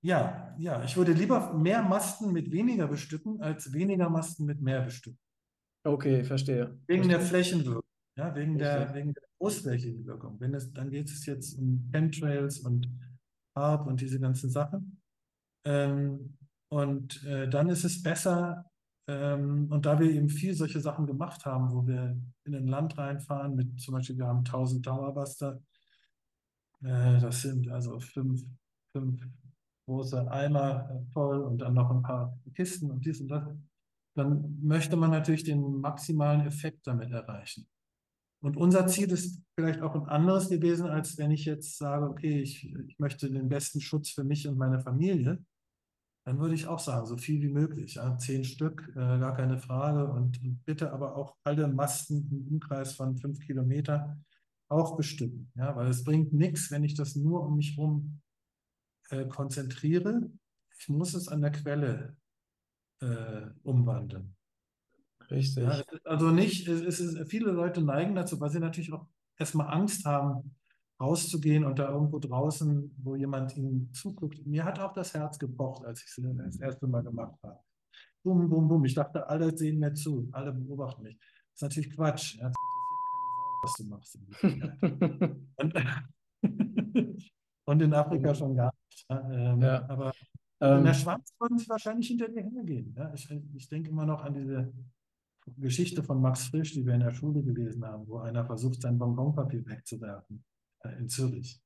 [0.00, 0.82] Ja, ja.
[0.84, 5.18] Ich würde lieber mehr Masten mit weniger bestücken, als weniger Masten mit mehr bestücken.
[5.84, 6.78] Okay, verstehe.
[6.86, 7.08] Wegen verstehe.
[7.08, 7.82] der Flächenwirkung,
[8.16, 10.40] ja, wegen der, wegen der großflächigen Wirkung.
[10.40, 12.88] Wenn es, dann geht es jetzt um Chemtrails und
[13.54, 15.00] Farb und diese ganzen Sachen.
[15.66, 16.36] Ähm,
[16.70, 18.67] und äh, dann ist es besser,
[19.08, 23.54] und da wir eben viel solche Sachen gemacht haben, wo wir in ein Land reinfahren,
[23.54, 25.62] mit zum Beispiel, wir haben 1000 Towerbuster,
[26.82, 28.44] äh, das sind also fünf,
[28.92, 29.22] fünf
[29.86, 33.44] große Eimer äh, voll und dann noch ein paar Kisten und dies und das,
[34.14, 37.66] dann möchte man natürlich den maximalen Effekt damit erreichen.
[38.40, 42.40] Und unser Ziel ist vielleicht auch ein anderes gewesen, als wenn ich jetzt sage, okay,
[42.42, 45.42] ich, ich möchte den besten Schutz für mich und meine Familie
[46.28, 47.94] dann würde ich auch sagen, so viel wie möglich.
[47.94, 50.04] Ja, zehn Stück, äh, gar keine Frage.
[50.04, 54.26] Und, und, bitte aber auch alle Masten im Umkreis von fünf Kilometern
[54.68, 55.50] auch bestücken.
[55.54, 58.20] Ja, weil es bringt nichts, wenn ich das nur um mich herum
[59.08, 60.30] äh, konzentriere.
[60.78, 62.14] Ich muss es an der Quelle
[63.00, 64.36] äh, umwandeln.
[65.30, 65.64] Richtig.
[65.64, 69.06] Ja, also nicht, es ist, viele Leute neigen dazu, weil sie natürlich auch
[69.38, 70.54] erstmal Angst haben,
[71.00, 74.44] rauszugehen und da irgendwo draußen, wo jemand ihnen zuguckt.
[74.46, 77.60] Mir hat auch das Herz gepocht, als ich es das erste Mal gemacht habe.
[78.24, 78.84] Bum, bum, bum.
[78.84, 81.18] Ich dachte, alle sehen mir zu, alle beobachten mich.
[81.18, 82.36] Das ist natürlich Quatsch.
[82.36, 84.18] Ja, das interessiert keine Sau, was du machst.
[86.42, 86.42] und,
[87.64, 89.06] und, in Afrika schon gar nicht.
[89.08, 89.88] Ähm, ja.
[89.88, 90.12] Aber
[90.60, 92.92] ähm, in der Schweiz würden sie wahrscheinlich hinter dir hergehen.
[92.96, 93.14] Ja?
[93.14, 94.72] Ich, ich denke immer noch an diese
[95.56, 98.98] Geschichte von Max Frisch, die wir in der Schule gelesen haben, wo einer versucht, sein
[98.98, 100.44] Bonbonpapier wegzuwerfen.
[100.84, 101.60] Äh, in Zürich.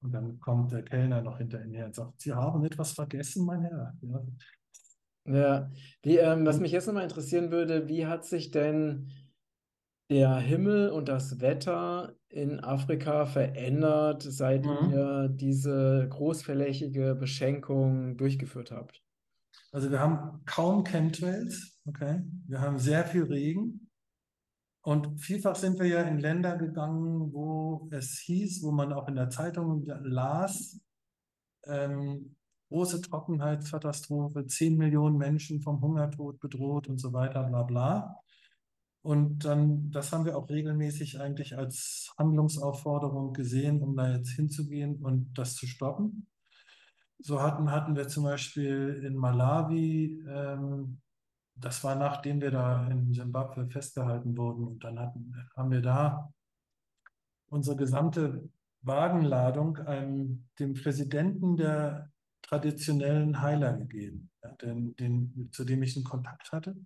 [0.00, 3.44] Und dann kommt der Kellner noch hinter ihm her und sagt, Sie haben etwas vergessen,
[3.44, 3.96] mein Herr.
[4.02, 4.26] Ja,
[5.24, 5.70] ja.
[6.02, 9.10] Wie, ähm, was mich jetzt nochmal interessieren würde, wie hat sich denn
[10.10, 14.90] der Himmel und das Wetter in Afrika verändert, seit mhm.
[14.92, 19.02] ihr diese großflächige Beschenkung durchgeführt habt?
[19.72, 22.22] Also wir haben kaum Chemtrails, okay?
[22.46, 23.87] Wir haben sehr viel Regen.
[24.88, 29.16] Und vielfach sind wir ja in Länder gegangen, wo es hieß, wo man auch in
[29.16, 30.80] der Zeitung las,
[31.66, 32.36] ähm,
[32.70, 38.16] große Trockenheitskatastrophe, 10 Millionen Menschen vom Hungertod bedroht und so weiter, bla bla.
[39.02, 45.04] Und dann, das haben wir auch regelmäßig eigentlich als Handlungsaufforderung gesehen, um da jetzt hinzugehen
[45.04, 46.28] und das zu stoppen.
[47.18, 51.02] So hatten, hatten wir zum Beispiel in Malawi, ähm,
[51.60, 56.32] das war nachdem wir da in Simbabwe festgehalten wurden, und dann hatten, haben wir da
[57.50, 58.48] unsere gesamte
[58.82, 62.10] Wagenladung einem, dem Präsidenten der
[62.42, 66.76] traditionellen Heiler gegeben, ja, den, den, zu dem ich einen Kontakt hatte.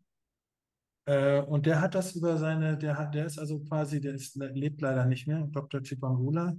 [1.06, 4.36] Äh, und der hat das über seine, der hat, der ist also quasi, der ist,
[4.36, 5.82] lebt leider nicht mehr, Dr.
[5.82, 6.56] Chipangula,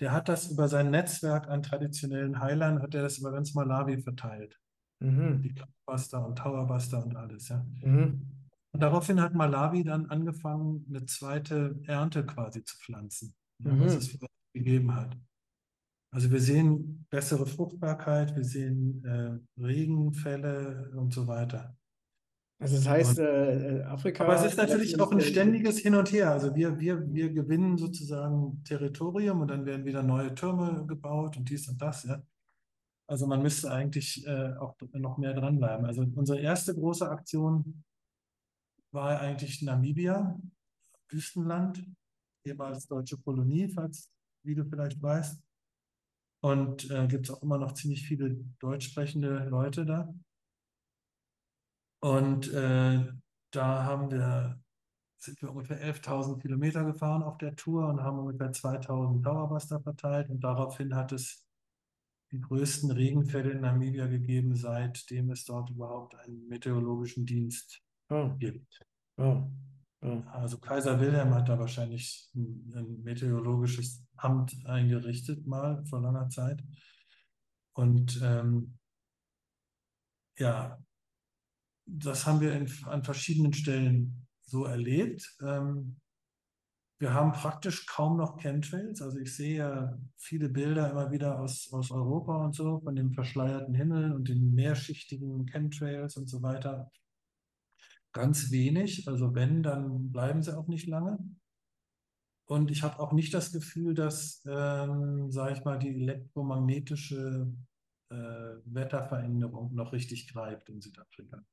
[0.00, 4.00] der hat das über sein Netzwerk an traditionellen Heilern, hat er das über ganz Malawi
[4.00, 4.58] verteilt.
[5.00, 5.42] Mhm.
[5.42, 7.64] Die Cloudbuster und Towerbuster und alles, ja.
[7.82, 8.26] Mhm.
[8.72, 13.80] Und daraufhin hat Malawi dann angefangen, eine zweite Ernte quasi zu pflanzen, mhm.
[13.80, 14.18] was es
[14.52, 15.16] gegeben hat.
[16.10, 21.76] Also wir sehen bessere Fruchtbarkeit, wir sehen äh, Regenfälle und so weiter.
[22.60, 24.24] Also das heißt, und, äh, Afrika.
[24.24, 26.32] Aber es ist natürlich auch ein ständiges Hin und Her.
[26.32, 31.48] Also wir, wir, wir gewinnen sozusagen Territorium und dann werden wieder neue Türme gebaut und
[31.48, 32.20] dies und das, ja.
[33.08, 35.86] Also man müsste eigentlich äh, auch noch mehr dranbleiben.
[35.86, 37.84] Also unsere erste große Aktion
[38.92, 40.38] war eigentlich Namibia,
[41.08, 41.84] Wüstenland,
[42.44, 44.12] ehemals deutsche Kolonie, falls,
[44.44, 45.42] wie du vielleicht weißt.
[46.40, 50.14] Und äh, gibt es auch immer noch ziemlich viele deutsch sprechende Leute da.
[52.00, 53.06] Und äh,
[53.50, 54.60] da haben wir,
[55.16, 60.28] sind wir ungefähr 11.000 Kilometer gefahren auf der Tour und haben ungefähr 2.000 Dauerbuster verteilt.
[60.28, 61.47] Und daraufhin hat es
[62.30, 68.30] die größten Regenfälle in Namibia gegeben, seitdem es dort überhaupt einen meteorologischen Dienst oh.
[68.38, 68.80] gibt.
[69.16, 69.44] Oh.
[70.00, 70.22] Oh.
[70.30, 76.62] Also Kaiser Wilhelm hat da wahrscheinlich ein, ein, meteorologisches Amt eingerichtet, mal vor langer Zeit.
[77.72, 78.78] Und ähm,
[80.38, 80.78] ja,
[81.86, 85.36] das haben wir in, an verschiedenen Stellen so erlebt.
[85.42, 86.00] Ähm,
[86.98, 89.00] wir haben praktisch kaum noch Chemtrails.
[89.02, 93.12] Also ich sehe ja viele Bilder immer wieder aus, aus Europa und so, von dem
[93.12, 96.90] verschleierten Himmel und den mehrschichtigen Chemtrails und so weiter.
[98.12, 99.06] Ganz wenig.
[99.06, 101.18] Also wenn, dann bleiben sie auch nicht lange.
[102.46, 107.52] Und ich habe auch nicht das Gefühl, dass, ähm, sage ich mal, die elektromagnetische
[108.10, 108.14] äh,
[108.64, 111.44] Wetterveränderung noch richtig greift in Südafrika.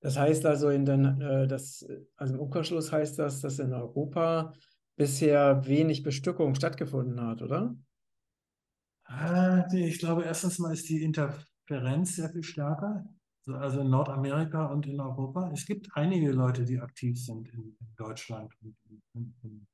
[0.00, 1.86] Das heißt also, in den, äh, das,
[2.16, 4.54] also im Umkehrschluss heißt das, dass in Europa
[4.96, 7.76] bisher wenig Bestückung stattgefunden hat, oder?
[9.04, 13.04] Ah, ich glaube, erstens mal ist die Interferenz sehr viel stärker.
[13.46, 15.50] Also in Nordamerika und in Europa.
[15.52, 18.76] Es gibt einige Leute, die aktiv sind in, in Deutschland und
[19.14, 19.66] in, in,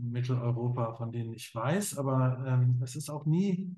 [0.00, 3.74] Mitteleuropa, von denen ich weiß, aber ähm, es ist auch nie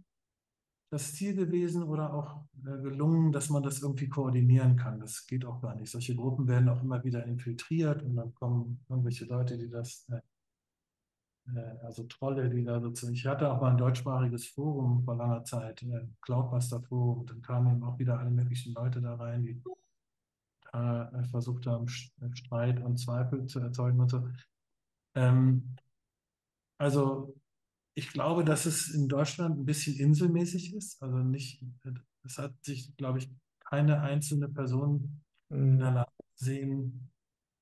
[0.91, 4.99] das Ziel gewesen oder auch äh, gelungen, dass man das irgendwie koordinieren kann.
[5.01, 5.91] Das geht auch gar nicht.
[5.91, 10.20] Solche Gruppen werden auch immer wieder infiltriert und dann kommen irgendwelche Leute, die das, äh,
[11.55, 13.14] äh, also Trolle, die da sozusagen.
[13.14, 17.43] Ich hatte auch mal ein deutschsprachiges Forum vor langer Zeit, äh, Cloudbuster Forum, und dann
[17.43, 19.62] kamen eben auch wieder alle möglichen Leute da rein, die
[20.72, 24.28] äh, versucht haben, Streit und Zweifel zu erzeugen und so.
[25.14, 25.76] Ähm,
[26.78, 27.39] also
[27.95, 31.03] ich glaube, dass es in Deutschland ein bisschen inselmäßig ist.
[31.03, 31.64] Also nicht,
[32.24, 33.30] es hat sich, glaube ich,
[33.64, 37.11] keine einzelne Person in der Lage gesehen,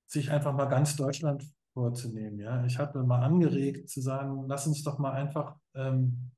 [0.07, 2.39] sich einfach mal ganz Deutschland vorzunehmen.
[2.39, 6.31] Ja, ich habe mal angeregt zu sagen, lass uns doch mal einfach ähm,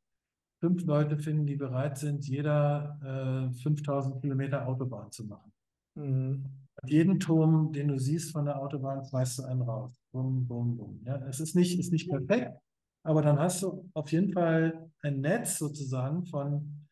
[0.61, 5.53] fünf Leute finden, die bereit sind, jeder äh, 5000 Kilometer Autobahn zu machen.
[5.95, 6.45] Mhm.
[6.86, 9.93] Jeden Turm, den du siehst von der Autobahn, schmeißt du einen raus.
[10.12, 11.01] Bum, bum, bum.
[11.05, 12.59] Ja, es ist nicht, ist nicht perfekt,
[13.03, 16.86] aber dann hast du auf jeden Fall ein Netz sozusagen von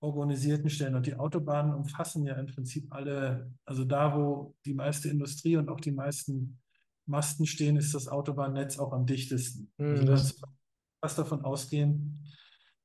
[0.00, 0.96] organisierten Stellen.
[0.96, 5.68] Und die Autobahnen umfassen ja im Prinzip alle, also da, wo die meiste Industrie und
[5.68, 6.58] auch die meisten
[7.06, 9.72] Masten stehen, ist das Autobahnnetz auch am dichtesten.
[9.78, 9.90] Mhm.
[9.90, 10.40] Also das
[11.00, 12.24] fast davon ausgehen,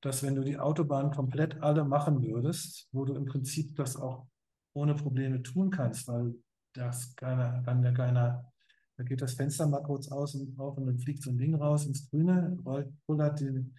[0.02, 4.28] dass wenn du die Autobahn komplett alle machen würdest, wo du im Prinzip das auch
[4.74, 6.36] ohne Probleme tun kannst, weil
[6.74, 8.52] das keiner, kann ja keiner
[8.98, 11.54] da geht das Fenster mal kurz aus und auf und dann fliegt so ein Ding
[11.56, 13.76] raus ins Grüne, rollt, pullert den,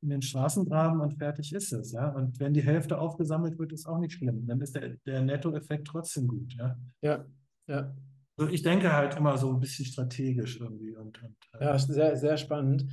[0.00, 1.92] in den Straßengraben und fertig ist es.
[1.92, 2.08] Ja?
[2.08, 4.46] Und wenn die Hälfte aufgesammelt wird, ist auch nicht schlimm.
[4.46, 6.54] Dann ist der, der Nettoeffekt trotzdem gut.
[6.54, 7.24] Ja, ja.
[7.66, 7.94] ja.
[8.36, 10.96] Also ich denke halt immer so ein bisschen strategisch irgendwie.
[10.96, 12.86] Und, und äh, ja, sehr, sehr spannend.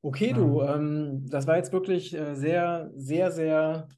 [0.00, 3.88] Okay, du, ähm, das war jetzt wirklich äh, sehr, sehr, sehr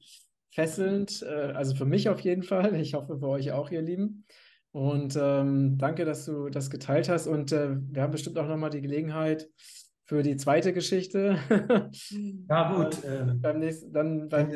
[0.49, 1.23] fesselnd.
[1.23, 2.75] Äh, also für mich auf jeden Fall.
[2.75, 4.25] Ich hoffe für euch auch, ihr Lieben.
[4.71, 7.27] Und ähm, danke, dass du das geteilt hast.
[7.27, 9.49] Und äh, wir haben bestimmt auch nochmal die Gelegenheit
[10.05, 11.37] für die zweite Geschichte.
[12.49, 13.03] Ja, gut.
[13.03, 14.49] Äh, beim nächsten, dann beim,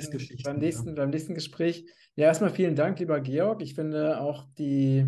[0.43, 0.93] beim, nächsten, ja.
[0.95, 1.85] beim nächsten Gespräch.
[2.15, 3.61] Ja, erstmal vielen Dank, lieber Georg.
[3.61, 5.05] Ich finde auch die,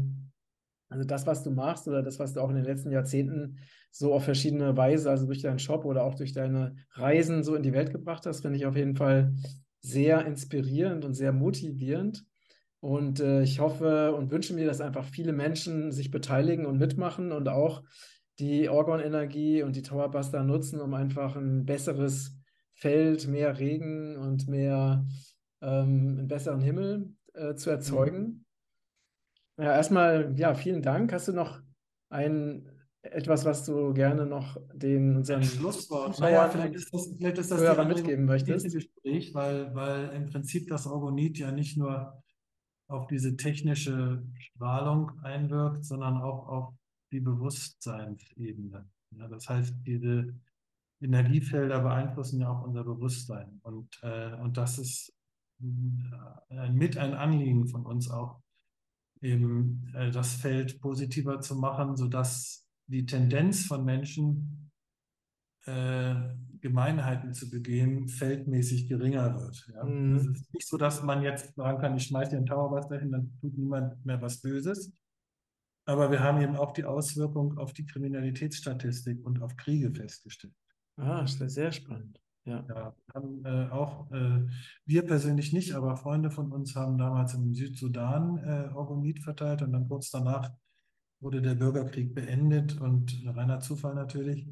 [0.89, 3.57] Also das, was du machst oder das, was du auch in den letzten Jahrzehnten
[3.91, 7.63] so auf verschiedene Weise, also durch deinen Shop oder auch durch deine Reisen so in
[7.63, 9.33] die Welt gebracht hast, finde ich auf jeden Fall
[9.81, 12.25] sehr inspirierend und sehr motivierend.
[12.79, 17.31] Und äh, ich hoffe und wünsche mir, dass einfach viele Menschen sich beteiligen und mitmachen
[17.31, 17.83] und auch
[18.39, 22.37] die Orgon-Energie und die Towerbuster nutzen, um einfach ein besseres
[22.73, 25.07] Feld, mehr Regen und mehr
[25.61, 28.45] ähm, einen besseren Himmel äh, zu erzeugen.
[29.57, 29.63] Mhm.
[29.63, 31.11] Ja, erstmal, ja, vielen Dank.
[31.11, 31.59] Hast du noch
[32.09, 32.69] ein
[33.01, 36.19] etwas, was du gerne noch den unseren Schlusswort.
[36.19, 38.71] Naja, vielleicht ist das, vielleicht ist das Hörer mitgeben möchtest.
[38.71, 42.21] Gespräch, weil, weil im Prinzip das Orgonit ja nicht nur
[42.87, 46.73] auf diese technische Strahlung einwirkt, sondern auch auf
[47.11, 48.89] die Bewusstseinsebene.
[49.11, 50.33] Ja, das heißt, diese
[51.01, 53.59] Energiefelder beeinflussen ja auch unser Bewusstsein.
[53.63, 55.13] Und, äh, und das ist
[55.61, 58.41] äh, mit ein Anliegen von uns auch,
[59.21, 64.71] eben äh, das Feld positiver zu machen, sodass die Tendenz von Menschen,
[65.65, 66.15] äh,
[66.61, 69.67] Gemeinheiten zu begehen, feldmäßig geringer wird.
[69.73, 69.83] Ja?
[69.83, 70.15] Mhm.
[70.15, 73.11] Es ist nicht so, dass man jetzt sagen kann, ich schmeiße dir einen Towerbuster hin,
[73.11, 74.93] dann tut niemand mehr was Böses.
[75.85, 80.53] Aber wir haben eben auch die Auswirkung auf die Kriminalitätsstatistik und auf Kriege festgestellt.
[80.97, 82.19] Ah, das ist sehr spannend.
[82.43, 82.65] Ja.
[82.67, 84.47] ja haben, äh, auch äh,
[84.85, 89.73] wir persönlich nicht, aber Freunde von uns haben damals im Südsudan äh, Orgonit verteilt und
[89.73, 90.51] dann kurz danach
[91.19, 94.47] wurde der Bürgerkrieg beendet und reiner Zufall natürlich.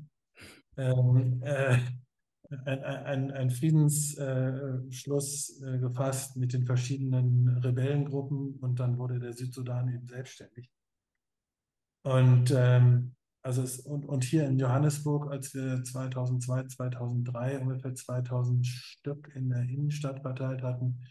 [0.78, 1.78] Ähm, äh,
[2.66, 10.08] ein, ein, Friedensschluss äh, gefasst mit den verschiedenen Rebellengruppen und dann wurde der Südsudan eben
[10.08, 10.72] selbstständig.
[12.04, 18.66] Und ähm, also es, und, und hier in Johannesburg, als wir 2002, 2003 ungefähr 2000
[18.66, 21.02] Stück in der Innenstadt verteilt hatten,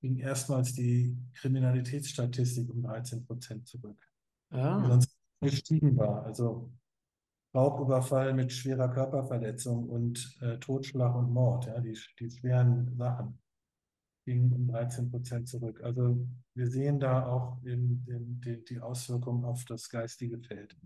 [0.00, 3.96] ging erstmals die Kriminalitätsstatistik um 13 Prozent zurück.
[4.50, 4.84] Ah.
[4.86, 6.24] Sonst gestiegen war.
[6.24, 6.72] Also
[7.54, 13.38] Raubüberfall mit schwerer Körperverletzung und äh, Totschlag und Mord, ja, die, die schweren Sachen
[14.24, 15.80] gingen um 13 Prozent zurück.
[15.82, 20.76] Also wir sehen da auch in, in, in, die Auswirkungen auf das geistige Feld.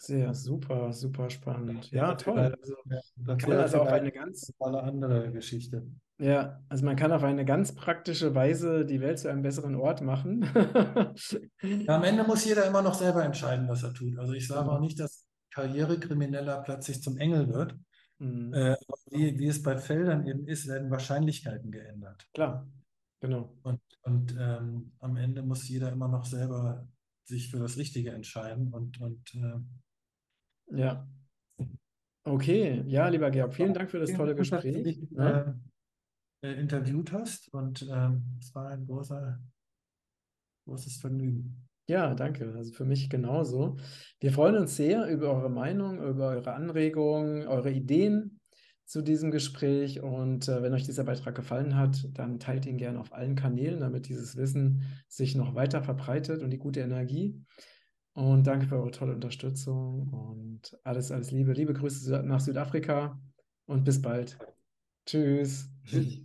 [0.00, 1.90] Sehr, super, super spannend.
[1.90, 2.38] Ja, toll.
[2.38, 2.76] Also,
[3.16, 5.88] man kann also auf eine ganz eine andere Geschichte.
[6.20, 10.00] Ja, also man kann auf eine ganz praktische Weise die Welt zu einem besseren Ort
[10.00, 10.48] machen.
[11.62, 14.18] ja, am Ende muss jeder immer noch selber entscheiden, was er tut.
[14.18, 15.27] Also ich sage auch nicht, dass
[15.58, 17.76] Karrierekrimineller plötzlich zum Engel wird.
[18.18, 18.54] Mhm.
[18.54, 18.76] Äh,
[19.10, 22.28] wie, wie es bei Feldern eben ist, werden Wahrscheinlichkeiten geändert.
[22.32, 22.68] Klar,
[23.20, 23.56] genau.
[23.62, 26.86] Und, und ähm, am Ende muss jeder immer noch selber
[27.24, 28.72] sich für das Richtige entscheiden.
[28.72, 31.08] Und, und äh, ja.
[32.24, 34.62] Okay, ja, lieber Georg, vielen Dank für das tolle Gespräch.
[34.62, 35.60] Dass du dich, ja.
[36.42, 39.40] äh, interviewt hast und ähm, es war ein großer,
[40.66, 41.67] großes Vergnügen.
[41.88, 42.52] Ja, danke.
[42.54, 43.78] Also für mich genauso.
[44.20, 48.40] Wir freuen uns sehr über eure Meinung, über eure Anregungen, eure Ideen
[48.84, 50.02] zu diesem Gespräch.
[50.02, 53.80] Und äh, wenn euch dieser Beitrag gefallen hat, dann teilt ihn gerne auf allen Kanälen,
[53.80, 57.42] damit dieses Wissen sich noch weiter verbreitet und die gute Energie.
[58.12, 61.52] Und danke für eure tolle Unterstützung und alles, alles Liebe.
[61.52, 63.18] Liebe Grüße nach Südafrika
[63.64, 64.36] und bis bald.
[65.06, 65.70] Tschüss.
[65.86, 66.22] Tschüss.